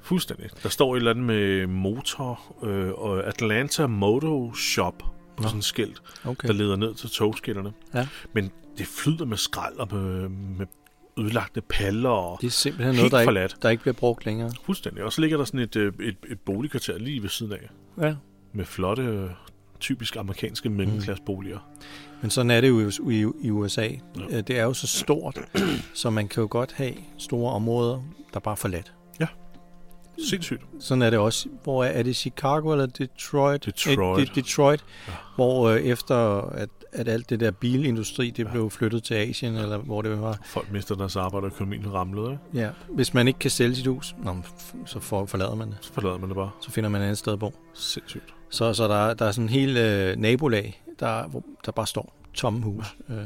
Fuldstændig. 0.02 0.50
Der 0.62 0.68
står 0.68 0.94
et 0.94 0.98
eller 0.98 1.10
andet 1.10 1.24
med 1.24 1.66
motor 1.66 2.40
øh, 2.62 2.92
og 2.92 3.26
Atlanta 3.26 3.86
Moto 3.86 4.54
Shop 4.54 4.98
på 4.98 5.42
Nå. 5.42 5.42
sådan 5.42 5.58
et 5.58 5.64
skilt, 5.64 6.02
okay. 6.24 6.48
der 6.48 6.54
leder 6.54 6.76
ned 6.76 6.94
til 6.94 7.10
togskinnerne. 7.10 7.72
Ja. 7.94 8.08
Men 8.32 8.50
det 8.78 8.86
flyder 8.86 9.24
med 9.24 9.36
skrald 9.36 9.76
og 9.78 9.88
med, 9.92 10.28
med 10.28 10.66
ødelagte 11.18 11.60
paller 11.60 12.08
og 12.10 12.38
Det 12.40 12.46
er 12.46 12.50
simpelthen 12.50 12.94
noget, 12.96 13.12
der 13.12 13.20
ikke, 13.20 13.26
forladt. 13.26 13.56
der 13.62 13.70
ikke 13.70 13.80
bliver 13.82 13.94
brugt 13.94 14.26
længere. 14.26 14.50
Fuldstændig. 14.64 15.04
Og 15.04 15.12
så 15.12 15.20
ligger 15.20 15.36
der 15.36 15.44
sådan 15.44 15.60
et, 15.60 15.76
øh, 15.76 15.92
et, 16.00 16.16
et 16.28 16.40
boligkvarter 16.40 16.98
lige 16.98 17.22
ved 17.22 17.28
siden 17.28 17.52
af, 17.52 17.70
Ja. 18.02 18.14
med 18.52 18.64
flotte, 18.64 19.02
øh, 19.02 19.30
typisk 19.80 20.16
amerikanske 20.16 20.68
mellemklasseboliger. 20.68 21.58
Men 22.22 22.30
sådan 22.30 22.50
er 22.50 22.60
det 22.60 22.68
jo 22.68 23.10
i, 23.10 23.26
i, 23.42 23.50
USA. 23.50 23.82
Ja. 23.82 23.90
Ja. 24.30 24.40
Det 24.40 24.58
er 24.58 24.62
jo 24.64 24.72
så 24.72 24.86
stort, 24.86 25.40
så 25.94 26.10
man 26.10 26.28
kan 26.28 26.40
jo 26.40 26.48
godt 26.50 26.72
have 26.72 26.94
store 27.18 27.52
områder, 27.52 28.02
der 28.34 28.40
bare 28.40 28.52
er 28.52 28.56
forladt. 28.56 28.92
Ja. 29.20 29.26
Sindssygt. 30.28 30.62
sådan 30.80 31.02
er 31.02 31.10
det 31.10 31.18
også. 31.18 31.48
Hvor 31.62 31.84
er, 31.84 31.88
er 31.88 32.02
det 32.02 32.16
Chicago 32.16 32.72
eller 32.72 32.86
Detroit? 32.86 33.64
Detroit. 33.66 34.20
Eh, 34.20 34.26
det- 34.26 34.34
Detroit, 34.44 34.84
Ja. 35.08 35.12
hvor 35.34 35.68
øh, 35.68 35.80
efter 35.80 36.16
at, 36.52 36.68
at 36.92 37.08
alt 37.08 37.30
det 37.30 37.40
der 37.40 37.50
bilindustri, 37.50 38.30
det 38.30 38.44
ja. 38.44 38.50
blev 38.50 38.70
flyttet 38.70 39.02
til 39.02 39.14
Asien, 39.14 39.56
eller 39.56 39.78
hvor 39.78 40.02
det 40.02 40.20
var. 40.20 40.38
Folk 40.46 40.72
mister 40.72 40.94
deres 40.94 41.16
arbejde, 41.16 41.44
og 41.44 41.50
økonomien 41.52 41.92
ramlede, 41.94 42.30
ikke? 42.54 42.64
Ja. 42.64 42.70
Hvis 42.94 43.14
man 43.14 43.28
ikke 43.28 43.38
kan 43.38 43.50
sælge 43.50 43.76
sit 43.76 43.86
hus, 43.86 44.14
nå, 44.24 44.36
så 44.86 45.00
for, 45.00 45.26
forlader 45.26 45.54
man 45.54 45.68
det. 45.68 45.76
Så 45.80 45.92
forlader 45.92 46.18
man 46.18 46.28
det 46.28 46.36
bare. 46.36 46.50
Så 46.60 46.70
finder 46.70 46.90
man 46.90 47.00
et 47.00 47.04
andet 47.04 47.18
sted 47.18 47.32
at 47.32 47.38
bo. 47.38 47.54
Sindssygt. 47.74 48.24
Så, 48.50 48.72
så 48.74 48.88
der, 48.88 49.14
der 49.14 49.24
er 49.24 49.32
sådan 49.32 49.44
en 49.44 49.48
hel 49.48 49.76
øh, 49.76 50.16
nabolag, 50.16 50.82
der, 51.00 51.26
hvor, 51.28 51.42
der 51.66 51.72
bare 51.72 51.86
står 51.86 52.16
tomme 52.34 52.60
hus. 52.62 52.84
Ja. 53.08 53.14
Øh, 53.14 53.20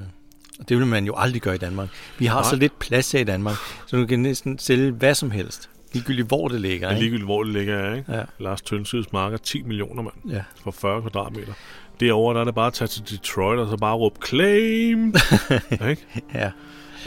og 0.61 0.69
det 0.69 0.79
vil 0.79 0.87
man 0.87 1.07
jo 1.07 1.15
aldrig 1.17 1.43
gøre 1.43 1.55
i 1.55 1.59
Danmark. 1.59 1.89
Vi 2.19 2.27
har. 2.27 2.41
Nej. 2.41 2.51
så 2.51 2.57
lidt 2.57 2.79
plads 2.79 3.13
her 3.13 3.21
i 3.21 3.25
Danmark, 3.25 3.57
så 3.87 3.97
du 3.97 4.07
kan 4.07 4.19
næsten 4.19 4.59
sælge 4.59 4.91
hvad 4.91 5.15
som 5.15 5.31
helst. 5.31 5.71
Ligegyldigt 5.95 6.29
hvor 6.29 6.49
det 6.49 6.61
ligger. 6.61 6.89
Ja, 6.89 6.93
Ikke? 6.95 7.03
ligegyldigt 7.03 7.27
hvor 7.27 7.43
det 7.45 7.53
ligger, 7.53 7.75
er, 7.79 7.95
ikke? 7.95 8.13
Ja, 8.13 8.23
Lars 8.39 8.63
Tønsids 8.63 9.13
marker 9.13 9.37
10 9.37 9.63
millioner, 9.63 10.03
mand. 10.03 10.15
ja. 10.31 10.43
For 10.65 10.71
40 10.71 11.01
kvadratmeter. 11.01 11.53
Derovre, 12.01 12.35
der 12.35 12.41
er 12.41 12.45
det 12.45 12.55
bare 12.55 12.67
at 12.67 12.73
tage 12.73 12.89
til 12.89 13.11
Detroit, 13.11 13.59
og 13.59 13.69
så 13.69 13.77
bare 13.77 13.95
råbe 13.97 14.27
claim. 14.27 15.15
ikke? 15.91 16.07
ja. 16.35 16.51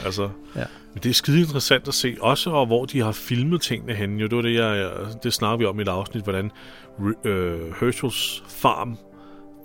Altså, 0.04 0.28
Ja. 0.56 0.64
Men 0.94 1.02
det 1.02 1.10
er 1.10 1.14
skide 1.14 1.40
interessant 1.40 1.88
at 1.88 1.94
se, 1.94 2.16
også 2.20 2.50
og 2.50 2.66
hvor 2.66 2.84
de 2.84 3.00
har 3.00 3.12
filmet 3.12 3.60
tingene 3.62 3.94
henne. 3.94 4.20
Jo, 4.20 4.26
det 4.26 4.36
var 4.36 4.42
det, 4.42 4.54
jeg, 4.54 4.90
det 5.22 5.32
snakker 5.32 5.56
vi 5.56 5.64
om 5.64 5.78
i 5.78 5.82
et 5.82 5.88
afsnit, 5.88 6.22
hvordan 6.24 6.50
øh, 7.24 7.60
Herschels 7.80 8.44
farm 8.48 8.96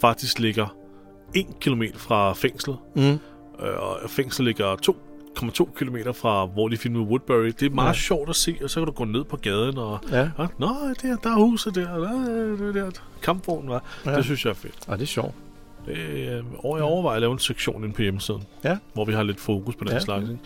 faktisk 0.02 0.40
ligger 0.40 0.76
1 1.36 1.46
km 1.62 1.84
fra 1.98 2.34
fængslet, 2.34 2.78
Mm. 2.96 3.02
øh, 3.02 3.18
og 3.78 4.10
fængslet 4.10 4.46
ligger 4.46 4.76
2,2 5.40 5.74
km 5.76 5.96
fra, 6.16 6.46
hvor 6.46 6.68
de 6.68 6.78
filmede 6.78 7.04
Woodbury. 7.04 7.46
Det 7.46 7.64
er 7.64 7.70
meget 7.70 7.86
ja. 7.86 7.90
Ja. 7.92 7.94
sjovt 7.94 8.30
at 8.30 8.36
se, 8.36 8.58
og 8.64 8.70
så 8.70 8.80
kan 8.80 8.86
du 8.86 8.92
gå 8.92 9.06
ned 9.06 9.24
på 9.24 9.38
gaden 9.38 9.78
og... 9.78 10.00
Ja, 10.12 10.18
Ja, 10.40 10.48
Nå, 10.60 10.68
der, 11.02 11.16
der 11.24 11.30
er 11.30 11.36
huset 11.36 11.76
der, 11.76 11.98
der, 11.98 12.72
der, 12.72 12.72
der 12.74 12.92
kampvognen 13.22 13.70
var. 13.70 13.84
Ja. 14.06 14.12
Ja. 14.12 14.18
Det 14.18 14.26
synes 14.26 14.46
jeg 14.46 14.50
er 14.52 14.56
fedt. 14.56 14.76
og 14.88 14.98
det 14.98 15.04
er 15.04 15.08
sjovt. 15.08 15.36
Det, 15.86 15.98
øh, 15.98 16.44
over 16.60 16.78
jeg 16.78 16.84
overvejer 16.86 17.16
at 17.16 17.22
lave 17.22 17.34
en 17.34 17.40
sektion 17.40 17.84
inde 17.84 17.96
på 17.96 18.02
hjemmesiden, 18.02 18.44
Ja. 18.64 18.78
hvor 18.94 19.06
vi 19.06 19.14
har 19.14 19.24
lidt 19.24 19.40
fokus 19.40 19.76
på 19.76 19.84
den 19.84 19.90
ja. 19.90 19.96
Ja. 19.96 20.00
slags. 20.02 20.24
Ikke? 20.30 20.42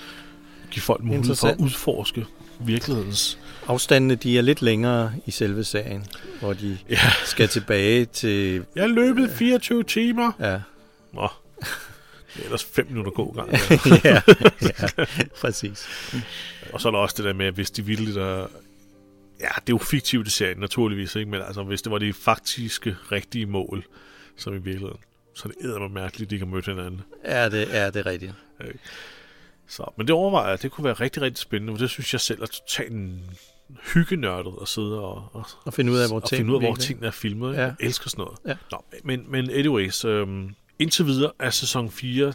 Give 0.71 0.81
folk 0.83 1.03
mulighed 1.03 1.35
for 1.35 1.47
at 1.47 1.55
udforske 1.59 2.25
virkelighedens... 2.59 3.39
Afstandene, 3.67 4.15
de 4.15 4.37
er 4.37 4.41
lidt 4.41 4.61
længere 4.61 5.11
i 5.25 5.31
selve 5.31 5.63
sagen, 5.63 6.05
hvor 6.39 6.53
de 6.53 6.77
Ja, 6.89 6.97
skal 7.25 7.47
tilbage 7.47 8.05
til... 8.05 8.65
jeg 8.75 8.89
løbet 8.89 9.29
24 9.31 9.83
timer. 9.83 10.31
Ja, 10.39 10.59
Nå, 11.13 11.27
ellers 12.43 12.63
5 12.63 12.87
minutter 12.89 13.11
gå 13.11 13.31
gang. 13.31 13.51
ja, 14.03 14.21
ja 14.61 15.05
præcis. 15.41 15.87
Og 16.73 16.81
så 16.81 16.87
er 16.87 16.91
der 16.91 16.99
også 16.99 17.15
det 17.17 17.25
der 17.25 17.33
med, 17.33 17.45
at 17.45 17.53
hvis 17.53 17.71
de 17.71 17.85
virkelig 17.85 18.15
der... 18.15 18.47
Ja, 19.39 19.49
det 19.55 19.69
er 19.69 19.73
jo 19.73 19.77
fiktivt 19.77 20.27
i 20.27 20.29
serien, 20.29 20.57
naturligvis, 20.57 21.15
ikke? 21.15 21.31
Men 21.31 21.41
altså, 21.41 21.63
hvis 21.63 21.81
det 21.81 21.91
var 21.91 21.97
de 21.97 22.13
faktiske, 22.13 22.97
rigtige 23.11 23.45
mål, 23.45 23.85
som 24.37 24.53
i 24.53 24.57
virkeligheden, 24.57 24.97
så 25.35 25.43
er 25.45 25.51
det 25.51 25.65
eddermame 25.65 25.93
mærkeligt, 25.93 26.27
at 26.27 26.29
de 26.29 26.35
ikke 26.35 26.45
har 26.45 26.53
mødt 26.53 26.65
hinanden. 26.65 27.01
Ja, 27.25 27.49
det 27.49 27.75
er 27.75 27.89
det 27.89 27.99
er 27.99 28.05
rigtigt. 28.05 28.33
Så, 29.67 29.93
men 29.97 30.07
det 30.07 30.15
overvejer 30.15 30.49
jeg, 30.49 30.61
det 30.61 30.71
kunne 30.71 30.85
være 30.85 30.93
rigtig, 30.93 31.21
rigtig 31.21 31.41
spændende, 31.41 31.73
for 31.73 31.77
det 31.77 31.89
synes 31.89 32.13
jeg 32.13 32.21
selv 32.21 32.41
er 32.41 32.45
totalt 32.45 32.93
hyggenørdet 33.93 34.53
at 34.61 34.67
sidde 34.67 34.99
og, 35.01 35.29
og, 35.33 35.45
Og 35.65 35.73
finde 35.73 35.91
ud 35.91 35.97
af, 35.97 36.09
hvor 36.09 36.19
ting 36.19 36.49
ud 36.49 36.55
af, 36.55 36.61
hvor 36.61 36.75
tingene 36.75 37.07
er 37.07 37.11
filmet. 37.11 37.53
Ja. 37.53 37.61
Jeg 37.61 37.75
elsker 37.79 38.09
sådan 38.09 38.21
noget. 38.23 38.39
Ja. 38.47 38.55
Nå, 38.71 38.83
men, 39.03 39.25
men 39.31 39.49
anyways, 39.49 40.05
øhm, 40.05 40.55
indtil 40.79 41.05
videre 41.05 41.31
er 41.39 41.49
sæson 41.49 41.91
4 41.91 42.33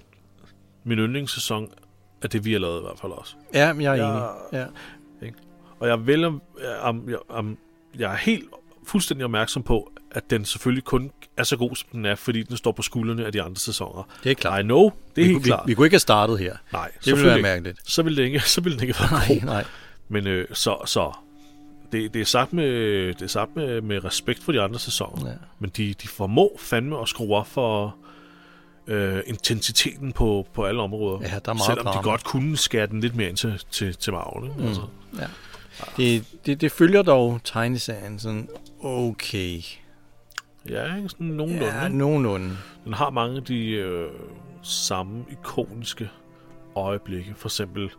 min 0.84 0.98
yndlingssæson 0.98 1.70
af 2.22 2.30
det, 2.30 2.44
vi 2.44 2.52
har 2.52 2.58
lavet 2.58 2.78
i 2.78 2.82
hvert 2.82 2.98
fald 3.00 3.12
også. 3.12 3.34
Ja, 3.54 3.72
men 3.72 3.82
jeg 3.82 3.98
er 3.98 4.04
Ja. 4.06 4.10
enig. 4.12 4.28
Ja. 4.52 5.28
Og 5.80 5.88
jeg, 5.88 6.06
vil, 6.06 6.24
om, 6.24 6.42
om, 6.80 7.08
jeg, 7.10 7.18
om, 7.28 7.58
jeg 7.98 8.12
er 8.12 8.16
helt 8.16 8.44
fuldstændig 8.86 9.24
opmærksom 9.24 9.62
på, 9.62 9.92
at 10.10 10.30
den 10.30 10.44
selvfølgelig 10.44 10.84
kun 10.84 11.10
er 11.36 11.42
så 11.42 11.56
god, 11.56 11.76
som 11.76 11.88
den 11.92 12.04
er, 12.06 12.14
fordi 12.14 12.42
den 12.42 12.56
står 12.56 12.72
på 12.72 12.82
skuldrene 12.82 13.26
af 13.26 13.32
de 13.32 13.42
andre 13.42 13.56
sæsoner. 13.56 14.02
Det 14.24 14.30
er 14.30 14.34
klart. 14.34 14.60
I 14.60 14.62
know, 14.62 14.82
det 14.84 14.90
er 14.90 14.92
vi, 15.14 15.22
helt 15.24 15.34
kunne- 15.36 15.44
klart. 15.44 15.62
Vi, 15.66 15.70
vi 15.70 15.74
kunne 15.74 15.86
ikke 15.86 15.94
have 15.94 16.00
startet 16.00 16.38
her. 16.38 16.56
Nej, 16.72 16.90
Det 17.04 17.12
ville 17.12 17.26
være 17.26 17.36
ikke. 17.36 17.42
mærkeligt. 17.48 17.90
Så 17.90 18.02
ville 18.02 18.16
det 18.16 18.22
ikke, 18.24 18.40
så 18.54 18.60
ville 18.60 18.78
den 18.78 18.88
ikke 18.88 19.00
være 19.00 19.10
Nej, 19.10 19.28
god. 19.38 19.46
nej. 19.46 19.64
Men 20.08 20.26
øh, 20.26 20.48
så, 20.52 20.76
så 20.86 21.12
det, 21.92 22.14
det 22.14 22.20
er 22.20 22.24
sagt, 22.26 22.52
med, 22.52 23.06
det 23.14 23.22
er 23.22 23.26
sagt 23.26 23.56
med, 23.56 23.80
med 23.80 24.04
respekt 24.04 24.42
for 24.42 24.52
de 24.52 24.60
andre 24.60 24.78
sæsoner. 24.78 25.28
Ja. 25.30 25.34
Men 25.58 25.70
de, 25.76 25.94
de 26.02 26.08
formår 26.08 26.56
fandme 26.58 27.00
at 27.00 27.08
skrue 27.08 27.36
op 27.36 27.46
for 27.46 27.96
øh, 28.86 29.22
intensiteten 29.26 30.12
på, 30.12 30.46
på 30.54 30.64
alle 30.64 30.82
områder. 30.82 31.18
Ja, 31.20 31.26
der 31.26 31.50
er 31.50 31.54
meget 31.54 31.66
Selvom 31.66 31.84
drama. 31.84 31.98
de 31.98 32.04
godt 32.04 32.24
kunne 32.24 32.56
skære 32.56 32.86
den 32.86 33.00
lidt 33.00 33.16
mere 33.16 33.28
ind 33.28 33.36
til, 33.36 33.62
til, 33.70 33.94
til. 33.96 34.12
Ikke? 34.44 34.54
Mm. 34.58 34.66
Altså, 34.66 34.82
Ja. 35.18 35.26
Det, 35.96 36.24
det, 36.46 36.60
det 36.60 36.72
følger 36.72 37.02
dog 37.02 37.40
tegneserien 37.44 38.18
sådan 38.18 38.48
okay. 38.80 39.60
ja, 40.68 40.96
ikke? 40.96 41.08
sådan 41.08 41.26
nogenlunde. 41.26 41.74
Ja, 41.74 41.88
nogenlunde. 41.88 42.56
Den 42.84 42.92
har 42.92 43.10
mange 43.10 43.36
af 43.36 43.44
de 43.44 43.68
øh, 43.70 44.10
samme 44.62 45.24
ikoniske 45.30 46.10
øjeblikke. 46.76 47.34
For 47.36 47.48
eksempel 47.48 47.90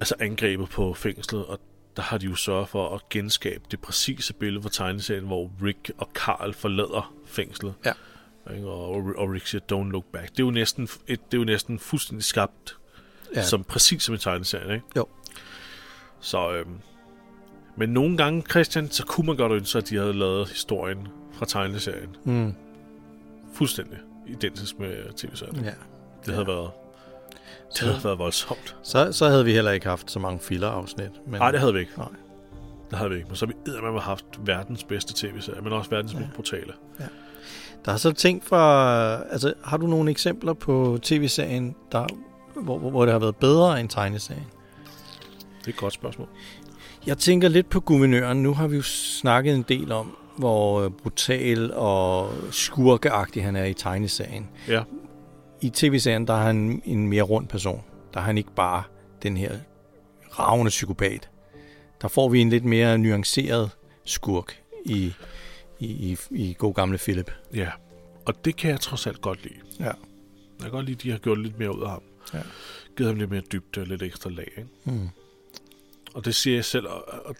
altså 0.00 0.14
angrebet 0.20 0.68
på 0.68 0.94
fængslet, 0.94 1.44
og 1.46 1.60
der 1.96 2.02
har 2.02 2.18
de 2.18 2.26
jo 2.26 2.34
sørget 2.34 2.68
for 2.68 2.94
at 2.94 3.08
genskabe 3.08 3.64
det 3.70 3.80
præcise 3.80 4.34
billede 4.34 4.62
fra 4.62 4.70
tegneserien, 4.70 5.24
hvor 5.24 5.50
Rick 5.64 5.90
og 5.98 6.08
Carl 6.14 6.52
forlader 6.54 7.14
fængslet. 7.26 7.74
Ja. 7.84 7.92
Ikke? 8.54 8.66
Og, 8.68 8.90
og 9.16 9.30
Rick 9.30 9.46
siger, 9.46 9.60
don't 9.72 9.90
look 9.90 10.04
back. 10.12 10.30
Det 10.30 10.40
er 10.40 10.44
jo 10.44 10.50
næsten, 10.50 10.82
et, 11.08 11.20
det 11.30 11.36
er 11.36 11.38
jo 11.40 11.44
næsten 11.44 11.78
fuldstændig 11.78 12.24
skabt, 12.24 12.76
Ja. 13.34 13.40
ja. 13.40 13.44
som 13.46 13.64
præcis 13.64 14.02
som 14.02 14.14
i 14.14 14.18
tegneserien, 14.18 14.70
ikke? 14.70 14.86
Jo. 14.96 15.06
Så, 16.20 16.52
øhm, 16.52 16.78
men 17.76 17.88
nogle 17.88 18.16
gange, 18.16 18.42
Christian, 18.50 18.90
så 18.90 19.06
kunne 19.06 19.26
man 19.26 19.36
godt 19.36 19.52
ønske, 19.52 19.78
at 19.78 19.88
de 19.88 19.96
havde 19.96 20.12
lavet 20.12 20.48
historien 20.48 21.08
fra 21.32 21.46
tegneserien 21.46 22.16
Mm. 22.24 22.54
fuldstændig 23.54 23.98
identisk 24.26 24.78
med 24.78 25.12
tv-serien. 25.16 25.64
Ja. 25.64 25.72
Det 26.26 26.34
havde 26.34 26.46
været 26.46 26.70
det 27.68 27.78
Så- 27.78 27.86
havde 27.86 28.04
været 28.04 28.18
voldsomt. 28.18 28.76
Så, 28.82 29.12
så 29.12 29.28
havde 29.28 29.44
vi 29.44 29.52
heller 29.52 29.70
ikke 29.70 29.86
haft 29.86 30.10
så 30.10 30.18
mange 30.18 30.40
filler-afsnit. 30.40 31.10
Men, 31.26 31.40
Nej, 31.40 31.50
det 31.50 31.60
havde 31.60 31.72
vi 31.74 31.80
ikke. 31.80 31.92
Nej. 31.96 32.08
Det 32.90 32.98
havde 32.98 33.10
vi 33.10 33.16
ikke. 33.16 33.28
Men 33.28 33.36
så 33.36 33.46
har 33.46 33.52
vi 33.52 33.70
eddermame 33.70 34.00
haft 34.00 34.24
verdens 34.38 34.84
bedste 34.84 35.14
tv-serie, 35.16 35.60
men 35.60 35.72
også 35.72 35.90
verdens 35.90 36.14
mest 36.14 36.32
brutale. 36.34 36.72
Der 37.84 37.92
er 37.92 37.96
så 37.96 38.12
ting 38.12 38.44
fra... 38.44 39.22
Altså, 39.30 39.54
har 39.64 39.76
du 39.76 39.86
nogle 39.86 40.10
eksempler 40.10 40.52
på 40.52 40.98
tv-serien, 41.02 41.74
der, 41.92 42.06
hvor, 42.54 42.78
hvor, 42.78 42.90
hvor 42.90 43.04
det 43.04 43.12
har 43.12 43.18
været 43.18 43.36
bedre 43.36 43.80
end 43.80 43.88
tegneserien? 43.88 44.46
Det 45.60 45.66
er 45.66 45.70
et 45.70 45.76
godt 45.76 45.92
spørgsmål. 45.92 46.28
Jeg 47.06 47.18
tænker 47.18 47.48
lidt 47.48 47.70
på 47.70 47.80
guvernøren. 47.80 48.42
Nu 48.42 48.54
har 48.54 48.66
vi 48.66 48.76
jo 48.76 48.82
snakket 48.82 49.54
en 49.54 49.62
del 49.62 49.92
om, 49.92 50.16
hvor 50.36 50.82
øh, 50.82 50.90
brutal 50.90 51.74
og 51.74 52.30
skurkeagtig 52.50 53.44
han 53.44 53.56
er 53.56 53.64
i 53.64 53.74
tegneserien. 53.74 54.48
Ja. 54.68 54.82
I 55.60 55.70
tv-serien, 55.70 56.26
der 56.26 56.34
er 56.34 56.42
han 56.42 56.82
en 56.84 57.08
mere 57.08 57.22
rund 57.22 57.46
person. 57.46 57.82
Der 58.14 58.20
er 58.20 58.24
han 58.24 58.38
ikke 58.38 58.54
bare 58.56 58.82
den 59.22 59.36
her 59.36 59.52
ravende 60.38 60.68
psykopat. 60.68 61.28
Der 62.02 62.08
får 62.08 62.28
vi 62.28 62.40
en 62.40 62.50
lidt 62.50 62.64
mere 62.64 62.98
nuanceret 62.98 63.70
skurk 64.04 64.62
i, 64.84 65.12
i, 65.82 66.12
i, 66.12 66.18
i 66.30 66.54
god 66.58 66.74
gamle 66.74 66.98
Philip. 66.98 67.30
Ja. 67.54 67.70
Og 68.26 68.44
det 68.44 68.56
kan 68.56 68.70
jeg 68.70 68.80
trods 68.80 69.06
alt 69.06 69.20
godt 69.20 69.42
lide. 69.42 69.54
Ja. 69.80 69.84
Jeg 69.84 69.94
kan 70.60 70.70
godt 70.70 70.86
lide, 70.86 70.96
at 70.96 71.02
de 71.02 71.10
har 71.10 71.18
gjort 71.18 71.38
lidt 71.38 71.58
mere 71.58 71.76
ud 71.76 71.82
af 71.82 71.90
ham. 71.90 72.02
Ja. 72.34 72.42
Givet 72.96 73.10
ham 73.10 73.18
lidt 73.18 73.30
mere 73.30 73.42
dybde 73.52 73.80
og 73.80 73.86
lidt 73.86 74.02
ekstra 74.02 74.30
lag. 74.30 74.48
Ikke? 74.56 74.68
Hmm. 74.84 75.08
Og 76.14 76.24
det 76.24 76.34
siger 76.34 76.56
jeg 76.56 76.64
selv. 76.64 76.86
Og, 76.86 77.04
og, 77.24 77.36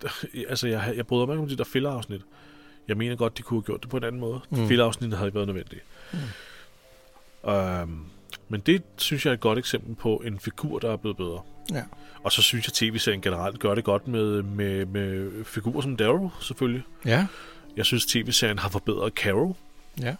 altså, 0.49 0.69
jeg, 0.69 0.93
jeg 0.97 1.07
bryder 1.07 1.27
mig 1.27 1.35
ikke 1.35 1.43
om 1.43 1.49
de 1.49 1.57
der 1.57 1.65
fillerafsnit. 1.65 2.21
Jeg 2.89 2.97
mener 2.97 3.17
godt, 3.17 3.39
de 3.39 3.43
kunne 3.43 3.61
have 3.61 3.65
gjort 3.65 3.83
det 3.83 3.91
på 3.91 3.97
en 3.97 4.05
anden 4.05 4.21
måde. 4.21 4.41
Mm. 4.51 4.59
Mm. 4.59 4.69
Fillerafsnittet 4.69 5.19
havde 5.19 5.29
ikke 5.29 5.37
været 5.37 5.49
nødvendigt. 5.49 5.83
Mm. 6.13 7.51
Øhm, 7.51 8.05
men 8.49 8.61
det 8.61 8.83
synes 8.97 9.25
jeg 9.25 9.31
er 9.31 9.35
et 9.35 9.41
godt 9.41 9.59
eksempel 9.59 9.95
på 9.95 10.17
en 10.17 10.41
figur, 10.41 10.79
der 10.79 10.93
er 10.93 10.97
blevet 10.97 11.17
bedre. 11.17 11.41
Ja. 11.73 11.83
Og 12.23 12.33
så 12.33 12.43
synes 12.43 12.65
jeg, 12.65 12.71
at 12.71 12.93
tv-serien 12.93 13.21
generelt 13.21 13.59
gør 13.59 13.75
det 13.75 13.85
godt 13.85 14.09
med, 14.09 14.43
med, 14.43 14.87
med 14.87 15.31
figurer 15.45 15.81
som 15.81 15.97
Daryl, 15.97 16.29
selvfølgelig. 16.41 16.83
Ja. 17.07 17.27
Jeg 17.77 17.85
synes, 17.87 18.07
tv-serien 18.07 18.59
har 18.59 18.69
forbedret 18.69 19.13
Carol 19.13 19.55
Ja. 20.01 20.15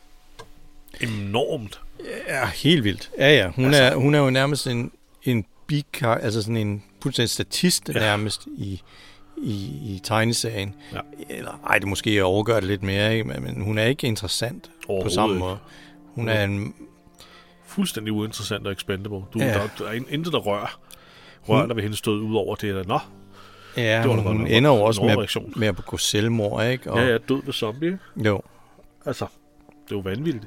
enormt. 1.01 1.81
Ja, 2.29 2.47
helt 2.47 2.85
vildt. 2.85 3.11
Ja, 3.19 3.35
ja. 3.37 3.49
Hun, 3.49 3.65
Altså- 3.65 3.83
er, 3.83 3.95
hun 3.97 4.15
er 4.15 4.19
jo 4.19 4.31
nærmest 4.31 4.67
en, 4.67 4.93
en 5.23 5.45
bikar, 5.67 6.15
altså 6.15 6.43
sådan 6.43 6.57
en 6.57 6.83
fuldstændig 7.03 7.31
statist 7.31 7.89
Ja. 7.89 7.93
nærmest 7.99 8.47
i, 8.47 8.83
i, 9.37 9.53
i 9.95 10.01
tegneserien. 10.05 10.75
Ja. 10.93 11.01
Eller, 11.29 11.61
ej, 11.67 11.79
det 11.79 11.89
måske 11.89 12.11
at 12.11 12.23
overgøre 12.23 12.57
det 12.57 12.65
lidt 12.69 12.83
mere, 12.83 13.13
ikke? 13.13 13.25
Men, 13.25 13.43
men 13.43 13.61
hun 13.63 13.79
er 13.79 13.85
ikke 13.85 14.07
interessant 14.07 14.71
på 14.87 15.09
samme 15.09 15.39
måde. 15.39 15.59
Hun 16.15 16.29
er 16.29 16.45
en... 16.45 16.75
Fuldstændig 17.67 18.13
uinteressant 18.13 18.67
og 18.67 18.73
expendable. 18.73 19.19
Du, 19.35 19.39
Ja. 19.39 19.47
der, 19.55 19.69
der 19.79 19.87
er 19.87 19.93
intet, 20.09 20.33
der 20.33 20.39
rører. 20.39 20.81
Rører, 21.49 21.61
Hun- 21.61 21.69
der 21.69 21.75
ved 21.75 21.83
hende 21.83 21.97
stød 21.97 22.21
ud 22.21 22.37
over 22.37 22.55
det. 22.55 22.75
Der, 22.75 22.85
Nå, 22.85 22.99
Ja, 23.77 24.01
Det 24.03 24.09
var 24.11 24.17
hun, 24.17 24.37
hun 24.37 24.47
ender 24.47 24.71
jo 24.71 24.83
også 24.83 25.03
med, 25.03 25.57
med 25.57 25.69
at 25.69 25.77
begå 25.77 25.97
selvmord, 25.97 26.67
ikke? 26.67 26.93
Og, 26.93 26.99
ja, 26.99 27.05
er 27.11 27.19
død 27.19 27.43
ved 27.45 27.53
zombie. 27.53 27.99
Jo. 28.17 28.41
Altså, 29.07 29.27
det 29.85 29.93
er 29.93 29.97
jo 29.97 30.01
vanvittigt. 30.01 30.45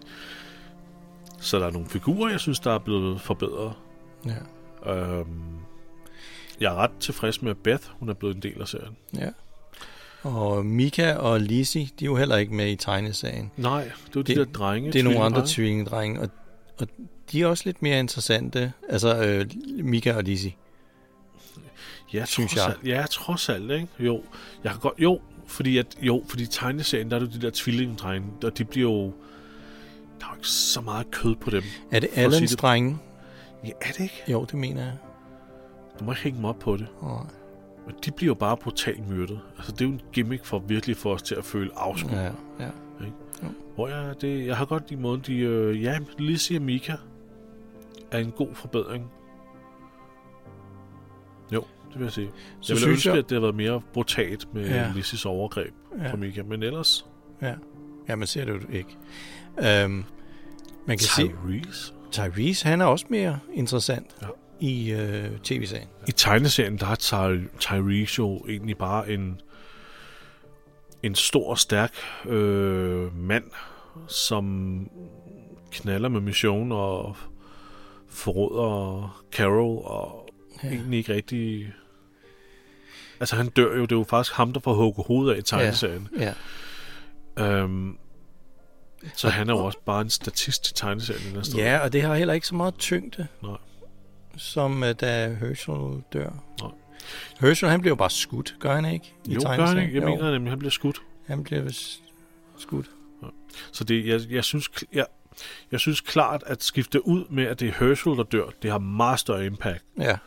Så 1.40 1.60
der 1.60 1.68
er 1.68 1.72
nogle 1.72 1.90
figurer, 1.90 2.30
jeg 2.32 2.40
synes, 2.40 2.60
der 2.60 2.72
er 2.72 2.80
blevet 2.80 3.22
forbedret. 3.22 3.74
Ja. 4.26 4.94
Øhm, 4.94 5.28
jeg 6.60 6.72
er 6.72 6.76
ret 6.76 6.92
tilfreds 7.00 7.42
med, 7.42 7.52
at 7.52 7.58
Beth 7.58 7.84
hun 8.00 8.10
er 8.10 8.14
blevet 8.14 8.36
en 8.36 8.42
del 8.42 8.62
af 8.62 8.68
serien. 8.68 8.98
ja. 9.18 9.30
Og 10.24 10.66
Mika 10.66 11.14
og 11.14 11.40
Lizzie, 11.42 11.90
de 12.00 12.06
er 12.06 12.10
jo 12.10 12.16
heller 12.16 12.38
ikke 12.38 12.54
med 12.54 12.68
i 12.72 12.76
tegnesagen. 12.76 13.52
Nej, 13.58 13.84
det 13.84 13.90
er 13.92 13.94
jo 14.16 14.22
de 14.22 14.36
Det- 14.36 14.38
der 14.38 14.54
drenge. 14.54 14.92
Det 14.92 15.00
er 15.00 15.04
nogle 15.04 15.20
andre 15.20 15.44
tvillingedrenge. 15.48 16.22
og, 16.22 16.30
og 16.80 16.88
de 17.32 17.42
er 17.42 17.48
også 17.48 17.64
lidt 17.66 17.82
mere 17.82 18.00
interessante. 18.00 18.74
Altså 18.90 19.24
øh, 19.24 19.46
Mika 19.84 20.14
og 20.16 20.24
Lizzie. 20.24 20.54
Ja, 22.14 22.26
synes 22.26 22.52
trods 22.52 22.66
jeg. 22.66 22.76
Alt, 22.76 22.88
ja, 22.88 23.06
trods 23.12 23.50
alt, 23.50 23.72
ikke? 23.72 23.88
Jo, 24.00 24.24
jeg 24.64 24.72
kan 24.72 24.82
godt, 24.82 24.94
jo, 25.00 25.20
fordi 25.48 25.78
at, 25.78 25.98
jo, 26.02 26.24
fordi 26.28 26.46
tegneserien, 26.46 27.12
der 27.12 27.16
er 27.18 27.22
jo 27.22 27.28
de 27.28 27.42
der 27.42 27.52
tvillingedrenge, 27.54 28.28
og 28.44 28.58
de 28.58 28.66
bliver 28.66 28.92
jo, 28.92 29.04
der 30.20 30.26
er 30.26 30.30
jo 30.30 30.36
ikke 30.36 30.48
så 30.48 30.82
meget 30.82 31.12
kød 31.12 31.36
på 31.36 31.50
dem. 31.50 31.64
Er 31.92 32.00
det 32.00 32.10
Allens 32.16 32.56
drenge? 32.56 32.98
Ja, 33.64 33.70
er 33.82 33.92
det 33.92 34.00
ikke? 34.00 34.24
Jo, 34.28 34.46
det 34.46 34.54
mener 34.54 34.84
jeg. 34.84 34.98
Du 36.00 36.04
må 36.04 36.12
ikke 36.12 36.24
hænge 36.24 36.42
mig 36.42 36.50
op 36.50 36.60
på 36.60 36.78
det. 36.78 36.88
Og, 37.00 37.28
Men 37.86 37.96
de 38.06 38.12
bliver 38.12 38.28
jo 38.28 38.34
bare 38.34 38.58
brutalt 38.58 39.10
myrdet. 39.10 39.40
Altså, 39.58 39.72
det 39.72 39.82
er 39.82 39.86
jo 39.86 39.92
en 39.92 40.02
gimmick 40.14 40.46
for 40.46 40.60
virkelig 40.60 40.98
for 40.98 41.14
os 41.14 41.22
til 41.22 41.36
at 41.36 41.46
føle 41.46 41.72
afskud. 41.76 42.12
Ja. 42.12 42.24
ja, 42.24 42.32
ja. 42.60 43.48
Hvor 43.76 43.88
jeg, 43.88 44.22
det, 44.22 44.46
jeg 44.46 44.58
har 44.58 44.66
godt 44.66 44.84
i 44.92 44.96
måden, 44.96 45.24
de, 45.28 45.38
øh, 45.38 45.84
ja, 45.84 46.00
Lizzie 46.18 46.58
og 46.58 46.62
Mika 46.62 46.96
er 48.12 48.18
en 48.20 48.32
god 48.32 48.56
forbedring. 48.56 49.12
Det 51.96 52.00
vil 52.02 52.06
jeg 52.06 52.14
sige. 52.14 52.32
Så 52.62 52.74
jeg 52.74 52.76
vil 52.76 52.82
synes 52.82 52.86
ønske, 52.98 53.10
jeg... 53.10 53.18
at 53.18 53.24
det 53.24 53.32
havde 53.32 53.42
været 53.42 53.56
mere 53.56 53.82
brutalt 53.94 54.54
med 54.54 54.68
Ja. 54.68 54.76
ja. 54.76 54.92
Lizzie's 54.92 55.28
overgreb 55.28 55.74
ja. 55.98 56.04
Ja, 56.04 56.12
på 56.12 56.18
Mika. 56.18 56.44
Men 56.44 56.64
ellers, 56.64 57.06
ja, 58.10 58.16
man 58.16 58.28
ser 58.28 58.46
det 58.46 58.54
jo 58.54 58.60
ikke. 58.72 58.90
Øhm, 59.60 60.04
man 60.88 60.98
kan 60.98 60.98
Tyrese. 60.98 61.94
Tyrese, 62.12 62.68
han 62.68 62.82
er 62.82 62.86
også 62.86 63.06
mere 63.10 63.40
interessant 63.54 64.16
Ja. 64.22 64.28
i 64.60 64.92
øh, 64.92 65.30
tv-serien. 65.44 65.88
I 66.08 66.12
tegneserien, 66.12 66.78
der 66.78 66.88
er 66.88 66.96
Ty- 66.96 67.48
Tyrese 67.60 68.16
jo 68.20 68.46
egentlig 68.50 68.78
bare 68.78 69.10
en, 69.12 69.42
en 71.04 71.16
stor 71.16 71.56
stærk 71.56 71.94
øh, 72.26 73.18
mand, 73.18 73.44
som 74.08 74.88
knaller 75.72 76.10
med 76.10 76.22
mission 76.22 76.72
og 76.72 77.16
forråder 78.10 79.24
Carol 79.32 79.82
og 79.86 80.30
ja. 80.64 80.68
egentlig 80.70 80.98
ikke 80.98 81.14
rigtig... 81.14 81.68
Altså 83.20 83.36
han 83.36 83.48
dør 83.48 83.76
jo, 83.76 83.82
det 83.82 83.92
er 83.92 83.96
jo 83.96 84.06
faktisk 84.10 84.36
ham, 84.36 84.54
der 84.54 84.60
får 84.60 84.74
hugget 84.74 85.08
hovedet 85.08 85.34
af 85.34 85.40
i 85.40 85.42
tegneserien. 85.42 86.08
Ja. 86.20 86.34
Ja. 87.38 87.44
Øhm, 87.44 87.98
så 89.16 89.30
han 89.30 89.50
er 89.50 89.54
jo 89.54 89.66
også 89.66 89.80
bare 89.86 90.02
en 90.02 90.10
statist 90.10 90.70
i 90.70 90.74
tegneserien. 90.74 91.34
næste 91.36 91.58
ja, 91.58 91.80
og 91.80 91.94
det 91.94 92.02
har 92.02 92.16
heller 92.16 92.34
ikke 92.34 92.48
så 92.48 92.56
meget 92.56 92.76
tyngde, 92.78 93.28
Nej. 93.44 93.58
som 94.38 94.84
uh, 94.84 94.90
da 94.92 95.34
Herschel 95.40 96.04
dør. 96.14 96.30
Nej. 96.62 96.72
Herschel, 97.40 97.70
han 97.70 97.82
bliver 97.82 97.96
bare 97.96 98.10
skudt, 98.10 98.56
gør 98.60 98.76
han 98.76 98.86
ikke? 98.86 99.14
Jo, 99.28 99.42
gør 99.56 99.66
han 99.66 99.78
ikke. 99.78 99.96
Jeg 99.96 100.04
Jo, 100.04 100.10
mener 100.10 100.32
nemlig, 100.32 100.52
han 100.52 100.60
bliver 100.60 100.72
skudt. 100.72 101.02
Han 101.28 101.44
bliver 101.44 101.62
vist 101.62 102.04
skudt. 102.58 102.86
Så 103.72 103.84
det, 103.84 104.08
jeg, 104.08 104.22
jeg, 104.30 104.44
synes, 104.44 104.70
jeg, 104.94 105.06
jeg 105.72 105.80
synes 105.80 106.02
klart, 106.02 106.44
at 106.46 106.64
skifte 106.64 107.08
ud 107.08 107.26
med, 107.30 107.44
at 107.44 107.60
det 107.60 107.68
er 107.68 107.74
Herschel, 107.80 108.18
der 108.18 108.24
dør, 108.24 108.46
det 108.62 108.72
har 108.72 108.78
meget 108.80 109.20
større 109.20 109.46
impact. 109.46 109.84
Ja, 110.00 110.18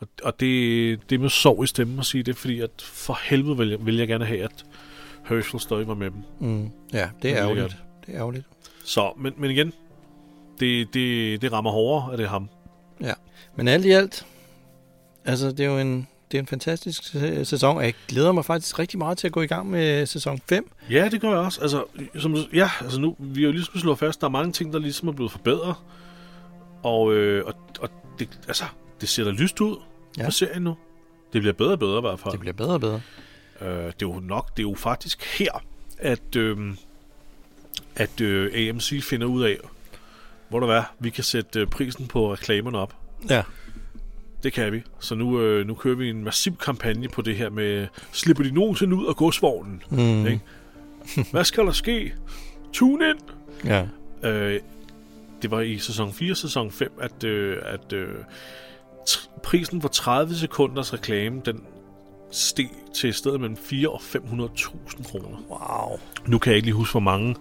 Og, 0.00 0.08
og 0.22 0.40
det, 0.40 1.10
det 1.10 1.16
er 1.16 1.20
med 1.20 1.28
sorg 1.28 1.64
i 1.64 1.66
stemmen 1.66 1.98
at 1.98 2.06
sige 2.06 2.22
det, 2.22 2.36
fordi 2.36 2.60
at 2.60 2.70
for 2.82 3.18
helvede 3.22 3.56
vil 3.56 3.68
jeg, 3.68 3.86
vil 3.86 3.96
jeg 3.96 4.08
gerne 4.08 4.24
have, 4.24 4.42
at 4.42 4.64
Herschel 5.28 5.60
stadig 5.60 5.88
var 5.88 5.94
med 5.94 6.10
dem. 6.10 6.22
mm. 6.40 6.70
ja 6.92 7.08
det 7.22 7.30
er 7.30 7.36
ærgerligt. 7.36 7.76
Det 8.06 8.14
er 8.14 8.18
ærgerligt. 8.18 8.44
Så, 8.84 9.12
men, 9.18 9.32
men 9.36 9.50
igen, 9.50 9.72
det, 10.60 10.94
det, 10.94 11.42
det 11.42 11.52
rammer 11.52 11.70
hårdere, 11.70 12.12
at 12.12 12.18
det 12.18 12.24
er 12.24 12.28
ham. 12.28 12.48
Men 13.56 13.68
alt 13.68 13.84
i 13.84 13.90
alt, 13.90 14.26
altså 15.24 15.50
det 15.50 15.60
er 15.60 15.70
jo 15.70 15.78
en, 15.78 16.08
det 16.30 16.38
er 16.38 16.42
en 16.42 16.46
fantastisk 16.46 17.02
sæ- 17.14 17.42
sæson, 17.44 17.76
og 17.76 17.84
jeg 17.84 17.94
glæder 18.08 18.32
mig 18.32 18.44
faktisk 18.44 18.78
rigtig 18.78 18.98
meget 18.98 19.18
til 19.18 19.26
at 19.26 19.32
gå 19.32 19.42
i 19.42 19.46
gang 19.46 19.70
med 19.70 20.06
sæson 20.06 20.40
5. 20.48 20.70
Ja, 20.90 21.08
det 21.08 21.20
gør 21.20 21.28
jeg 21.28 21.38
også. 21.38 21.60
Altså, 21.60 21.84
som, 22.18 22.36
ja, 22.54 22.70
altså 22.80 23.00
nu, 23.00 23.16
vi 23.18 23.40
har 23.40 23.46
jo 23.46 23.52
ligesom 23.52 23.78
slået 23.80 23.98
fast, 23.98 24.20
der 24.20 24.26
er 24.26 24.30
mange 24.30 24.52
ting, 24.52 24.72
der 24.72 24.78
ligesom 24.78 25.08
er 25.08 25.12
blevet 25.12 25.32
forbedret. 25.32 25.74
Og, 26.82 27.14
øh, 27.14 27.44
og, 27.46 27.54
og 27.80 27.88
det, 28.18 28.38
altså, 28.48 28.64
det 29.00 29.08
ser 29.08 29.24
da 29.24 29.30
lyst 29.30 29.60
ud 29.60 29.76
Ja. 30.18 30.24
på 30.24 30.30
serien 30.30 30.62
nu. 30.62 30.76
Det 31.32 31.40
bliver 31.42 31.52
bedre 31.52 31.72
og 31.72 31.78
bedre 31.78 31.98
i 31.98 32.00
hvert 32.00 32.20
fald. 32.20 32.32
Det 32.32 32.40
bliver 32.40 32.52
bedre 32.54 32.74
og 32.74 32.80
bedre. 32.80 33.00
Øh, 33.60 33.68
det 33.68 33.84
er 33.84 33.92
jo 34.02 34.20
nok, 34.20 34.56
det 34.56 34.62
er 34.62 34.68
jo 34.68 34.74
faktisk 34.74 35.38
her, 35.38 35.64
at, 35.98 36.36
øh, 36.36 36.58
at 37.96 38.20
øh, 38.20 38.68
AMC 38.68 39.02
finder 39.04 39.26
ud 39.26 39.42
af, 39.42 39.56
hvor 40.48 40.60
der 40.60 40.66
er, 40.74 40.82
vi 40.98 41.10
kan 41.10 41.24
sætte 41.24 41.60
øh, 41.60 41.66
prisen 41.66 42.06
på 42.06 42.32
reklamerne 42.32 42.78
op. 42.78 42.96
Ja. 43.30 43.42
Det 44.42 44.52
kan 44.52 44.72
vi. 44.72 44.82
Så 45.00 45.14
nu, 45.14 45.40
øh, 45.40 45.66
nu 45.66 45.74
kører 45.74 45.96
vi 45.96 46.10
en 46.10 46.24
massiv 46.24 46.56
kampagne 46.56 47.08
på 47.08 47.22
det 47.22 47.36
her 47.36 47.50
med, 47.50 47.86
slipper 48.12 48.44
de 48.44 48.50
nogensinde 48.50 48.96
ud 48.96 49.06
af 49.06 49.16
godsvognen? 49.16 49.82
Mm. 49.90 50.26
Ikke? 50.26 50.40
Hvad 51.30 51.44
skal 51.44 51.64
der 51.66 51.72
ske? 51.72 52.14
Tune 52.72 53.08
ind! 53.10 53.18
Ja. 53.64 53.86
Øh, 54.22 54.60
det 55.42 55.50
var 55.50 55.60
i 55.60 55.78
sæson 55.78 56.12
4 56.12 56.34
sæson 56.34 56.70
5, 56.70 56.92
at, 57.00 57.24
øh, 57.24 57.58
at 57.64 57.92
øh, 57.92 58.14
prisen 59.42 59.80
for 59.82 59.88
30 59.88 60.34
sekunders 60.34 60.92
reklame, 60.92 61.42
den 61.44 61.64
steg 62.30 62.70
til 62.94 63.08
et 63.08 63.14
sted 63.14 63.38
mellem 63.38 63.56
4 63.56 63.88
og 63.88 64.00
500.000 64.00 65.10
kroner. 65.10 65.38
Wow. 65.50 65.98
Nu 66.26 66.38
kan 66.38 66.50
jeg 66.50 66.56
ikke 66.56 66.66
lige 66.66 66.74
huske, 66.74 66.92
hvor 66.92 67.00
mange 67.00 67.36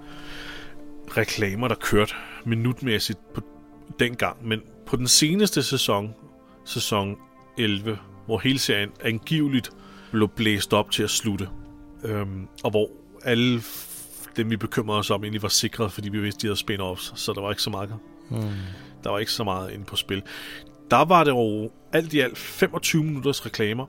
reklamer, 1.17 1.67
der 1.67 1.75
kørte 1.75 2.13
minutmæssigt 2.45 3.19
på 3.34 3.41
dengang, 3.99 4.47
men 4.47 4.62
på 4.86 4.95
den 4.95 5.08
seneste 5.08 5.63
sæson, 5.63 6.13
sæson 6.65 7.15
11, 7.58 7.97
hvor 8.25 8.39
hele 8.39 8.60
serien 8.60 8.89
angiveligt 9.04 9.69
blev 10.12 10.28
blæst 10.30 10.73
op 10.73 10.91
til 10.91 11.04
at 11.04 11.10
slutte, 11.10 11.49
øhm, 12.04 12.47
og 12.63 12.71
hvor 12.71 12.89
alle 13.23 13.62
dem, 14.38 14.49
vi 14.49 14.58
bekymrede 14.58 14.99
os 14.99 15.10
om, 15.12 15.23
egentlig 15.23 15.41
var 15.41 15.47
sikret, 15.49 15.91
fordi 15.91 16.10
vi 16.10 16.19
vidste, 16.19 16.41
de 16.41 16.47
havde 16.47 16.60
spin-offs, 16.60 17.13
så 17.15 17.34
der 17.34 17.41
var 17.41 17.49
ikke 17.49 17.62
så 17.62 17.69
meget, 17.69 17.93
Mm. 18.30 18.38
der 19.04 19.10
var 19.10 19.19
ikke 19.19 19.32
så 19.32 19.43
meget 19.43 19.71
inde 19.71 19.86
på 19.86 19.95
spil. 19.95 20.23
Der 20.91 21.06
var 21.06 21.24
det 21.24 21.32
jo 21.32 21.71
alt 21.93 22.13
i 22.13 22.19
alt 22.19 22.38
25 22.38 23.04
minutters 23.04 23.45
reklamer, 23.45 23.86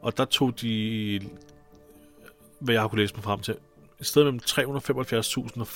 og 0.00 0.16
der 0.16 0.24
tog 0.24 0.60
de, 0.60 1.20
hvad 2.60 2.74
jeg 2.74 2.82
har 2.82 2.88
kunne 2.88 3.00
læse 3.02 3.14
mig 3.14 3.24
frem 3.24 3.40
til, 3.40 3.54
et 4.00 4.06
sted 4.06 4.24
mellem 4.24 4.40
375.000 4.46 5.60
og 5.60 5.66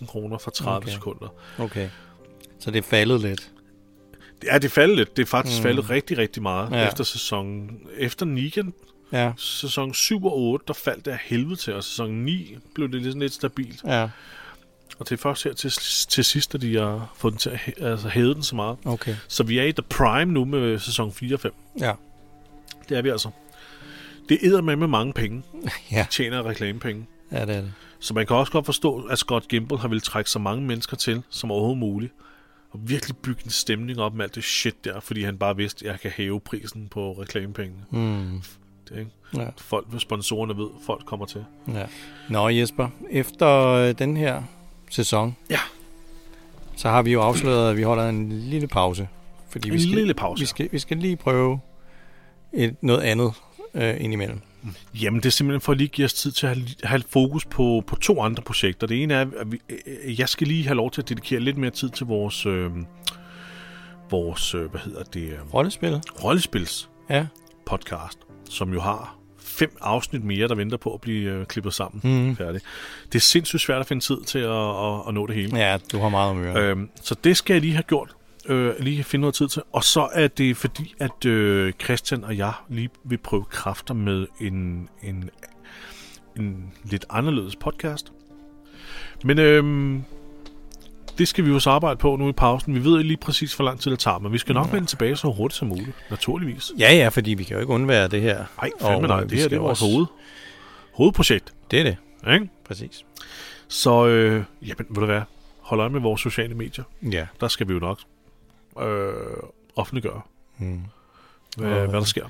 400.000 0.00 0.06
kroner 0.06 0.38
for 0.38 0.50
30 0.50 0.76
Okay. 0.76 0.88
sekunder. 0.92 1.28
Okay. 1.58 1.88
Så 2.58 2.70
det 2.70 2.78
er 2.78 2.82
faldet 2.82 3.20
lidt. 3.20 3.50
Det 4.42 4.48
er 4.52 4.58
det 4.58 4.70
faldet 4.72 4.96
lidt. 4.96 5.16
Det 5.16 5.22
er 5.22 5.26
faktisk 5.26 5.58
Mm. 5.58 5.62
faldet 5.62 5.90
rigtig, 5.90 6.18
rigtig 6.18 6.42
meget 6.42 6.70
Ja. 6.70 6.76
ja. 6.76 6.86
efter 6.88 7.04
sæson... 7.04 7.70
Efter 7.98 8.26
Negan, 8.26 8.72
Ja. 9.12 9.32
sæson 9.36 9.94
7 9.94 10.24
og 10.24 10.38
8, 10.38 10.64
der 10.68 10.72
faldt 10.74 11.04
det 11.04 11.10
af 11.10 11.18
helvede 11.24 11.56
til, 11.56 11.74
og 11.74 11.84
sæson 11.84 12.10
9 12.10 12.56
blev 12.74 12.92
det 12.92 13.02
lidt, 13.02 13.18
lidt 13.18 13.32
stabilt. 13.32 13.84
Ja. 13.84 14.08
Og 14.98 15.08
det 15.08 15.12
er 15.12 15.16
først 15.22 15.44
her 15.44 15.52
til, 15.52 15.70
til 16.08 16.24
sidst, 16.24 16.54
at 16.54 16.60
de 16.62 16.76
har 16.76 17.12
fået 17.16 17.32
den 17.32 17.38
til 17.38 17.50
at 17.50 17.86
altså, 17.86 18.08
hæve 18.08 18.34
den 18.34 18.42
så 18.42 18.56
meget. 18.56 18.78
Okay. 18.84 19.16
Så 19.28 19.42
vi 19.44 19.58
er 19.58 19.62
i 19.64 19.72
the 19.72 19.82
prime 19.82 20.32
nu 20.32 20.44
med 20.44 20.78
sæson 20.78 21.12
4 21.12 21.34
og 21.34 21.40
5. 21.40 21.52
Ja. 21.80 21.92
Det 22.88 22.98
er 22.98 23.02
vi 23.02 23.08
altså. 23.08 23.30
Det 24.28 24.38
æder 24.42 24.60
med 24.62 24.76
med 24.76 24.86
mange 24.86 25.12
penge. 25.12 25.42
Ja. 25.92 26.06
Tjener 26.10 26.46
reklamepenge. 26.48 27.06
Ja, 27.32 27.40
det 27.46 27.56
er 27.56 27.60
det. 27.60 27.72
Så 28.00 28.14
man 28.14 28.26
kan 28.26 28.36
også 28.36 28.52
godt 28.52 28.66
forstå, 28.66 29.00
at 29.02 29.18
Scott 29.18 29.48
Gimple 29.48 29.78
har 29.78 29.88
vil 29.88 30.00
trække 30.00 30.30
så 30.30 30.38
mange 30.38 30.64
mennesker 30.66 30.96
til, 30.96 31.22
som 31.30 31.50
overhovedet 31.50 31.78
muligt. 31.78 32.12
Og 32.70 32.80
virkelig 32.82 33.16
bygge 33.16 33.40
en 33.44 33.50
stemning 33.50 33.98
op 33.98 34.14
med 34.14 34.24
alt 34.24 34.34
det 34.34 34.44
shit 34.44 34.84
der, 34.84 35.00
fordi 35.00 35.22
han 35.22 35.38
bare 35.38 35.56
vidste, 35.56 35.84
at 35.86 35.92
jeg 35.92 36.00
kan 36.00 36.10
hæve 36.10 36.40
prisen 36.40 36.88
på 36.88 37.12
reklamepengene. 37.12 37.84
Mm. 37.90 38.42
Det 38.88 38.98
ikke? 38.98 39.10
Ja. 39.36 39.46
Folk, 39.56 39.86
sponsorerne 39.98 40.56
ved, 40.56 40.68
folk 40.86 41.04
kommer 41.06 41.26
til. 41.26 41.44
ja. 41.68 41.86
Nå 42.28 42.48
Jesper, 42.48 42.88
efter 43.10 43.48
øh, 43.66 43.94
den 43.98 44.16
her 44.16 44.42
sæson, 44.90 45.36
Ja. 45.50 45.58
så 46.76 46.88
har 46.88 47.02
vi 47.02 47.12
jo 47.12 47.20
afsløret, 47.22 47.70
at 47.70 47.76
vi 47.76 47.82
holder 47.82 48.08
en 48.08 48.32
lille 48.32 48.66
pause. 48.68 49.08
Fordi 49.48 49.70
vi 49.70 49.74
En 49.76 49.80
skal, 49.82 49.94
lille 49.94 50.14
pause. 50.14 50.40
Vi 50.40 50.46
skal, 50.46 50.68
vi 50.72 50.78
skal 50.78 50.96
lige 50.96 51.16
prøve 51.16 51.60
et, 52.52 52.76
noget 52.80 53.00
andet 53.02 53.32
øh, 53.74 53.94
indimellem. 54.00 54.40
Jamen, 54.94 55.20
det 55.20 55.26
er 55.26 55.30
simpelthen 55.30 55.60
for 55.60 55.72
at 55.72 55.78
lige 55.78 55.88
give 55.88 56.04
os 56.04 56.14
tid 56.14 56.32
til 56.32 56.46
at 56.46 56.56
have, 56.56 56.66
have 56.84 57.02
fokus 57.08 57.44
på, 57.44 57.82
på 57.86 57.96
to 57.96 58.20
andre 58.22 58.42
projekter. 58.42 58.86
Det 58.86 59.02
ene 59.02 59.14
er, 59.14 59.20
at 59.20 59.52
vi, 59.52 59.60
øh, 59.68 60.20
jeg 60.20 60.28
skal 60.28 60.46
lige 60.46 60.64
have 60.66 60.74
lov 60.76 60.90
til 60.90 61.02
at 61.02 61.08
dedikere 61.08 61.40
lidt 61.40 61.56
mere 61.56 61.70
tid 61.70 61.90
til 61.90 62.06
vores, 62.06 62.46
øh, 62.46 62.70
vores 64.10 64.54
øh, 64.54 64.70
hvad 64.70 64.80
hedder 64.80 65.02
det, 65.02 65.20
øh, 65.28 65.54
Rollespil? 65.54 66.00
rollespils 66.24 66.90
Ja. 67.10 67.26
podcast, 67.66 68.18
som 68.50 68.72
jo 68.72 68.80
har 68.80 69.16
fem 69.46 69.76
afsnit 69.80 70.24
mere, 70.24 70.48
der 70.48 70.54
venter 70.54 70.76
på 70.76 70.94
at 70.94 71.00
blive 71.00 71.30
øh, 71.30 71.46
klippet 71.46 71.74
sammen. 71.74 72.00
Mm. 72.04 72.36
Færdig. 72.36 72.60
Det 73.06 73.14
er 73.14 73.20
sindssygt 73.20 73.62
svært 73.62 73.80
at 73.80 73.86
finde 73.86 74.04
tid 74.04 74.20
til 74.26 74.38
at, 74.38 74.50
at, 74.50 75.00
at 75.08 75.14
nå 75.14 75.26
det 75.26 75.34
hele. 75.34 75.58
Ja, 75.58 75.78
du 75.92 75.98
har 75.98 76.08
meget 76.08 76.30
om 76.30 76.42
øre. 76.42 76.62
Øhm, 76.62 76.90
så 77.02 77.16
det 77.24 77.36
skal 77.36 77.54
jeg 77.54 77.60
lige 77.60 77.72
have 77.72 77.82
gjort. 77.82 78.16
Øh, 78.48 78.74
lige 78.78 79.04
finde 79.04 79.20
noget 79.20 79.34
tid 79.34 79.48
til. 79.48 79.62
Og 79.72 79.84
så 79.84 80.08
er 80.12 80.28
det 80.28 80.56
fordi, 80.56 80.94
at 80.98 81.24
øh, 81.26 81.72
Christian 81.84 82.24
og 82.24 82.36
jeg 82.36 82.52
lige 82.68 82.88
vil 83.04 83.18
prøve 83.18 83.44
kræfter 83.44 83.94
med 83.94 84.26
en, 84.40 84.88
en, 85.02 85.30
en 86.36 86.72
lidt 86.84 87.04
anderledes 87.10 87.56
podcast. 87.56 88.12
Men 89.24 89.38
øhm, 89.38 90.04
det 91.18 91.28
skal 91.28 91.44
vi 91.44 91.50
jo 91.50 91.58
så 91.60 91.70
arbejde 91.70 91.96
på 91.96 92.16
nu 92.16 92.28
i 92.28 92.32
pausen. 92.32 92.74
Vi 92.74 92.84
ved 92.84 92.98
ikke 92.98 93.08
lige 93.08 93.16
præcis, 93.16 93.54
hvor 93.54 93.64
lang 93.64 93.80
tid 93.80 93.90
det 93.90 93.98
tager, 93.98 94.18
men 94.18 94.32
vi 94.32 94.38
skal 94.38 94.54
nok 94.54 94.72
vende 94.72 94.86
tilbage 94.86 95.16
så 95.16 95.32
hurtigt 95.32 95.58
som 95.58 95.68
muligt. 95.68 95.90
Naturligvis. 96.10 96.72
Ja, 96.78 96.94
ja, 96.94 97.08
fordi 97.08 97.34
vi 97.34 97.44
kan 97.44 97.54
jo 97.54 97.60
ikke 97.60 97.72
undvære 97.72 98.08
det 98.08 98.22
her. 98.22 98.44
Nej, 98.62 98.70
fandme 98.80 99.08
nej. 99.08 99.22
øh, 99.22 99.30
Det 99.30 99.38
her 99.38 99.48
det 99.48 99.56
er 99.56 99.60
vores 99.60 99.70
også- 99.82 99.92
hoved, 99.94 100.06
hovedprojekt. 100.94 101.52
Det 101.70 101.78
er 101.80 101.82
det. 101.84 101.96
Ikke? 102.34 102.48
Præcis. 102.66 103.04
Så, 103.68 104.06
øh, 104.06 104.44
jamen, 104.62 104.86
ved 104.88 104.96
du 105.00 105.06
hvad? 105.06 105.20
Hold 105.60 105.80
øje 105.80 105.90
med 105.90 106.00
vores 106.00 106.20
sociale 106.20 106.54
medier. 106.54 106.84
Ja. 107.02 107.26
Der 107.40 107.48
skal 107.48 107.68
vi 107.68 107.72
jo 107.72 107.78
nok 107.78 107.98
øh, 108.82 109.12
offentliggøre, 109.76 110.20
Mm. 110.58 110.80
hvad, 111.56 111.70
Og- 111.70 111.88
hvad 111.88 112.00
der 112.00 112.06
sker. 112.06 112.26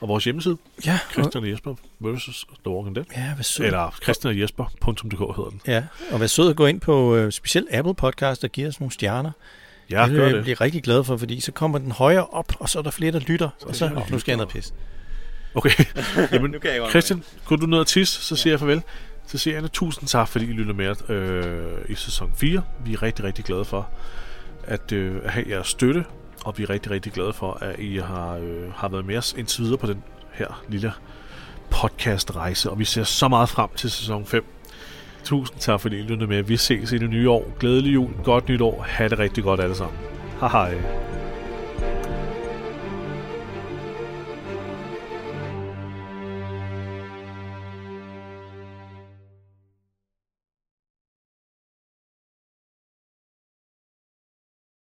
Og 0.00 0.08
vores 0.08 0.24
hjemmeside, 0.24 0.56
Ja, 0.86 0.98
Christian 1.12 1.44
og 1.44 1.50
Jesper 1.50 1.74
versus 2.00 2.46
The 2.64 2.70
Walking 2.74 2.96
Dead. 2.96 3.04
ja, 3.16 3.34
hvad 3.34 3.44
sød. 3.44 3.66
Eller 3.66 3.96
Christian 4.02 4.30
og 4.34 4.40
Jesper.dk 4.40 5.18
hedder 5.18 5.50
den. 5.50 5.60
Ja, 5.66 5.84
og 6.12 6.20
vær 6.20 6.26
sød 6.26 6.50
at 6.50 6.56
gå 6.56 6.66
ind 6.66 6.80
på 6.80 7.16
øh, 7.16 7.32
specielt 7.32 7.68
Apple 7.72 7.94
Podcast 7.94 8.44
og 8.44 8.50
give 8.50 8.68
os 8.68 8.80
nogle 8.80 8.92
stjerner. 8.92 9.30
Ja, 9.90 10.02
det 10.02 10.10
gør 10.10 10.16
vil 10.16 10.24
jeg 10.26 10.34
det. 10.34 10.42
blive 10.42 10.54
rigtig 10.54 10.82
glad 10.82 11.04
for, 11.04 11.16
fordi 11.16 11.40
så 11.40 11.52
kommer 11.52 11.78
den 11.78 11.92
højere 11.92 12.26
op, 12.26 12.52
og 12.60 12.68
så 12.68 12.78
er 12.78 12.82
der 12.82 12.90
flere, 12.90 13.12
der 13.12 13.18
lytter. 13.20 13.48
og 13.66 13.76
så, 13.76 13.84
er 13.84 13.88
det 13.88 13.98
oh, 13.98 14.10
nu 14.10 14.18
skal 14.18 14.32
jeg 14.32 14.36
ned 14.36 14.44
og 14.44 14.50
pisse. 14.50 14.72
Okay. 15.54 15.84
Jamen, 16.32 16.50
Nu 16.50 16.58
kan 16.58 16.70
jeg 16.70 16.86
Christian, 16.90 17.24
gå 17.44 17.56
du 17.56 17.66
ned 17.66 17.78
og 17.78 17.86
tisse, 17.86 18.22
så 18.22 18.36
siger 18.36 18.52
jeg 18.52 18.60
farvel. 18.60 18.82
Så 19.26 19.38
siger 19.38 19.60
jeg 19.60 19.72
tusind 19.72 20.08
tak, 20.08 20.28
fordi 20.28 20.44
I 20.44 20.52
lytter 20.52 20.74
med 20.74 21.10
øh, 21.10 21.78
i 21.88 21.94
sæson 21.94 22.32
4. 22.36 22.62
Vi 22.84 22.92
er 22.92 23.02
rigtig, 23.02 23.24
rigtig 23.24 23.44
glade 23.44 23.64
for 23.64 23.88
at, 24.64 24.92
øh, 24.92 25.20
at 25.24 25.30
have 25.30 25.46
jeres 25.48 25.66
støtte, 25.66 26.04
og 26.44 26.58
vi 26.58 26.62
er 26.62 26.70
rigtig, 26.70 26.92
rigtig 26.92 27.12
glade 27.12 27.32
for, 27.32 27.58
at 27.60 27.78
I 27.78 27.96
har, 27.96 28.36
øh, 28.36 28.72
har 28.74 28.88
været 28.88 29.06
med 29.06 29.16
os 29.16 29.34
indtil 29.38 29.64
videre 29.64 29.78
på 29.78 29.86
den 29.86 30.02
her 30.32 30.62
lille 30.68 30.92
podcast-rejse, 31.70 32.70
og 32.70 32.78
vi 32.78 32.84
ser 32.84 33.04
så 33.04 33.28
meget 33.28 33.48
frem 33.48 33.68
til 33.76 33.90
sæson 33.90 34.26
5. 34.26 34.44
Tusind 35.24 35.58
tak, 35.58 35.80
fordi 35.80 35.98
I 35.98 36.02
lyttede 36.02 36.26
med. 36.26 36.42
Vi 36.42 36.56
ses 36.56 36.92
i 36.92 36.98
det 36.98 37.10
nye 37.10 37.30
år. 37.30 37.52
Glædelig 37.58 37.94
jul, 37.94 38.10
godt 38.24 38.48
nytår. 38.48 38.86
Ha' 38.88 39.08
det 39.08 39.18
rigtig 39.18 39.44
godt 39.44 39.60
alle 39.60 39.74
sammen. 39.74 39.98
Hej 40.40 40.48
hej. 40.48 41.19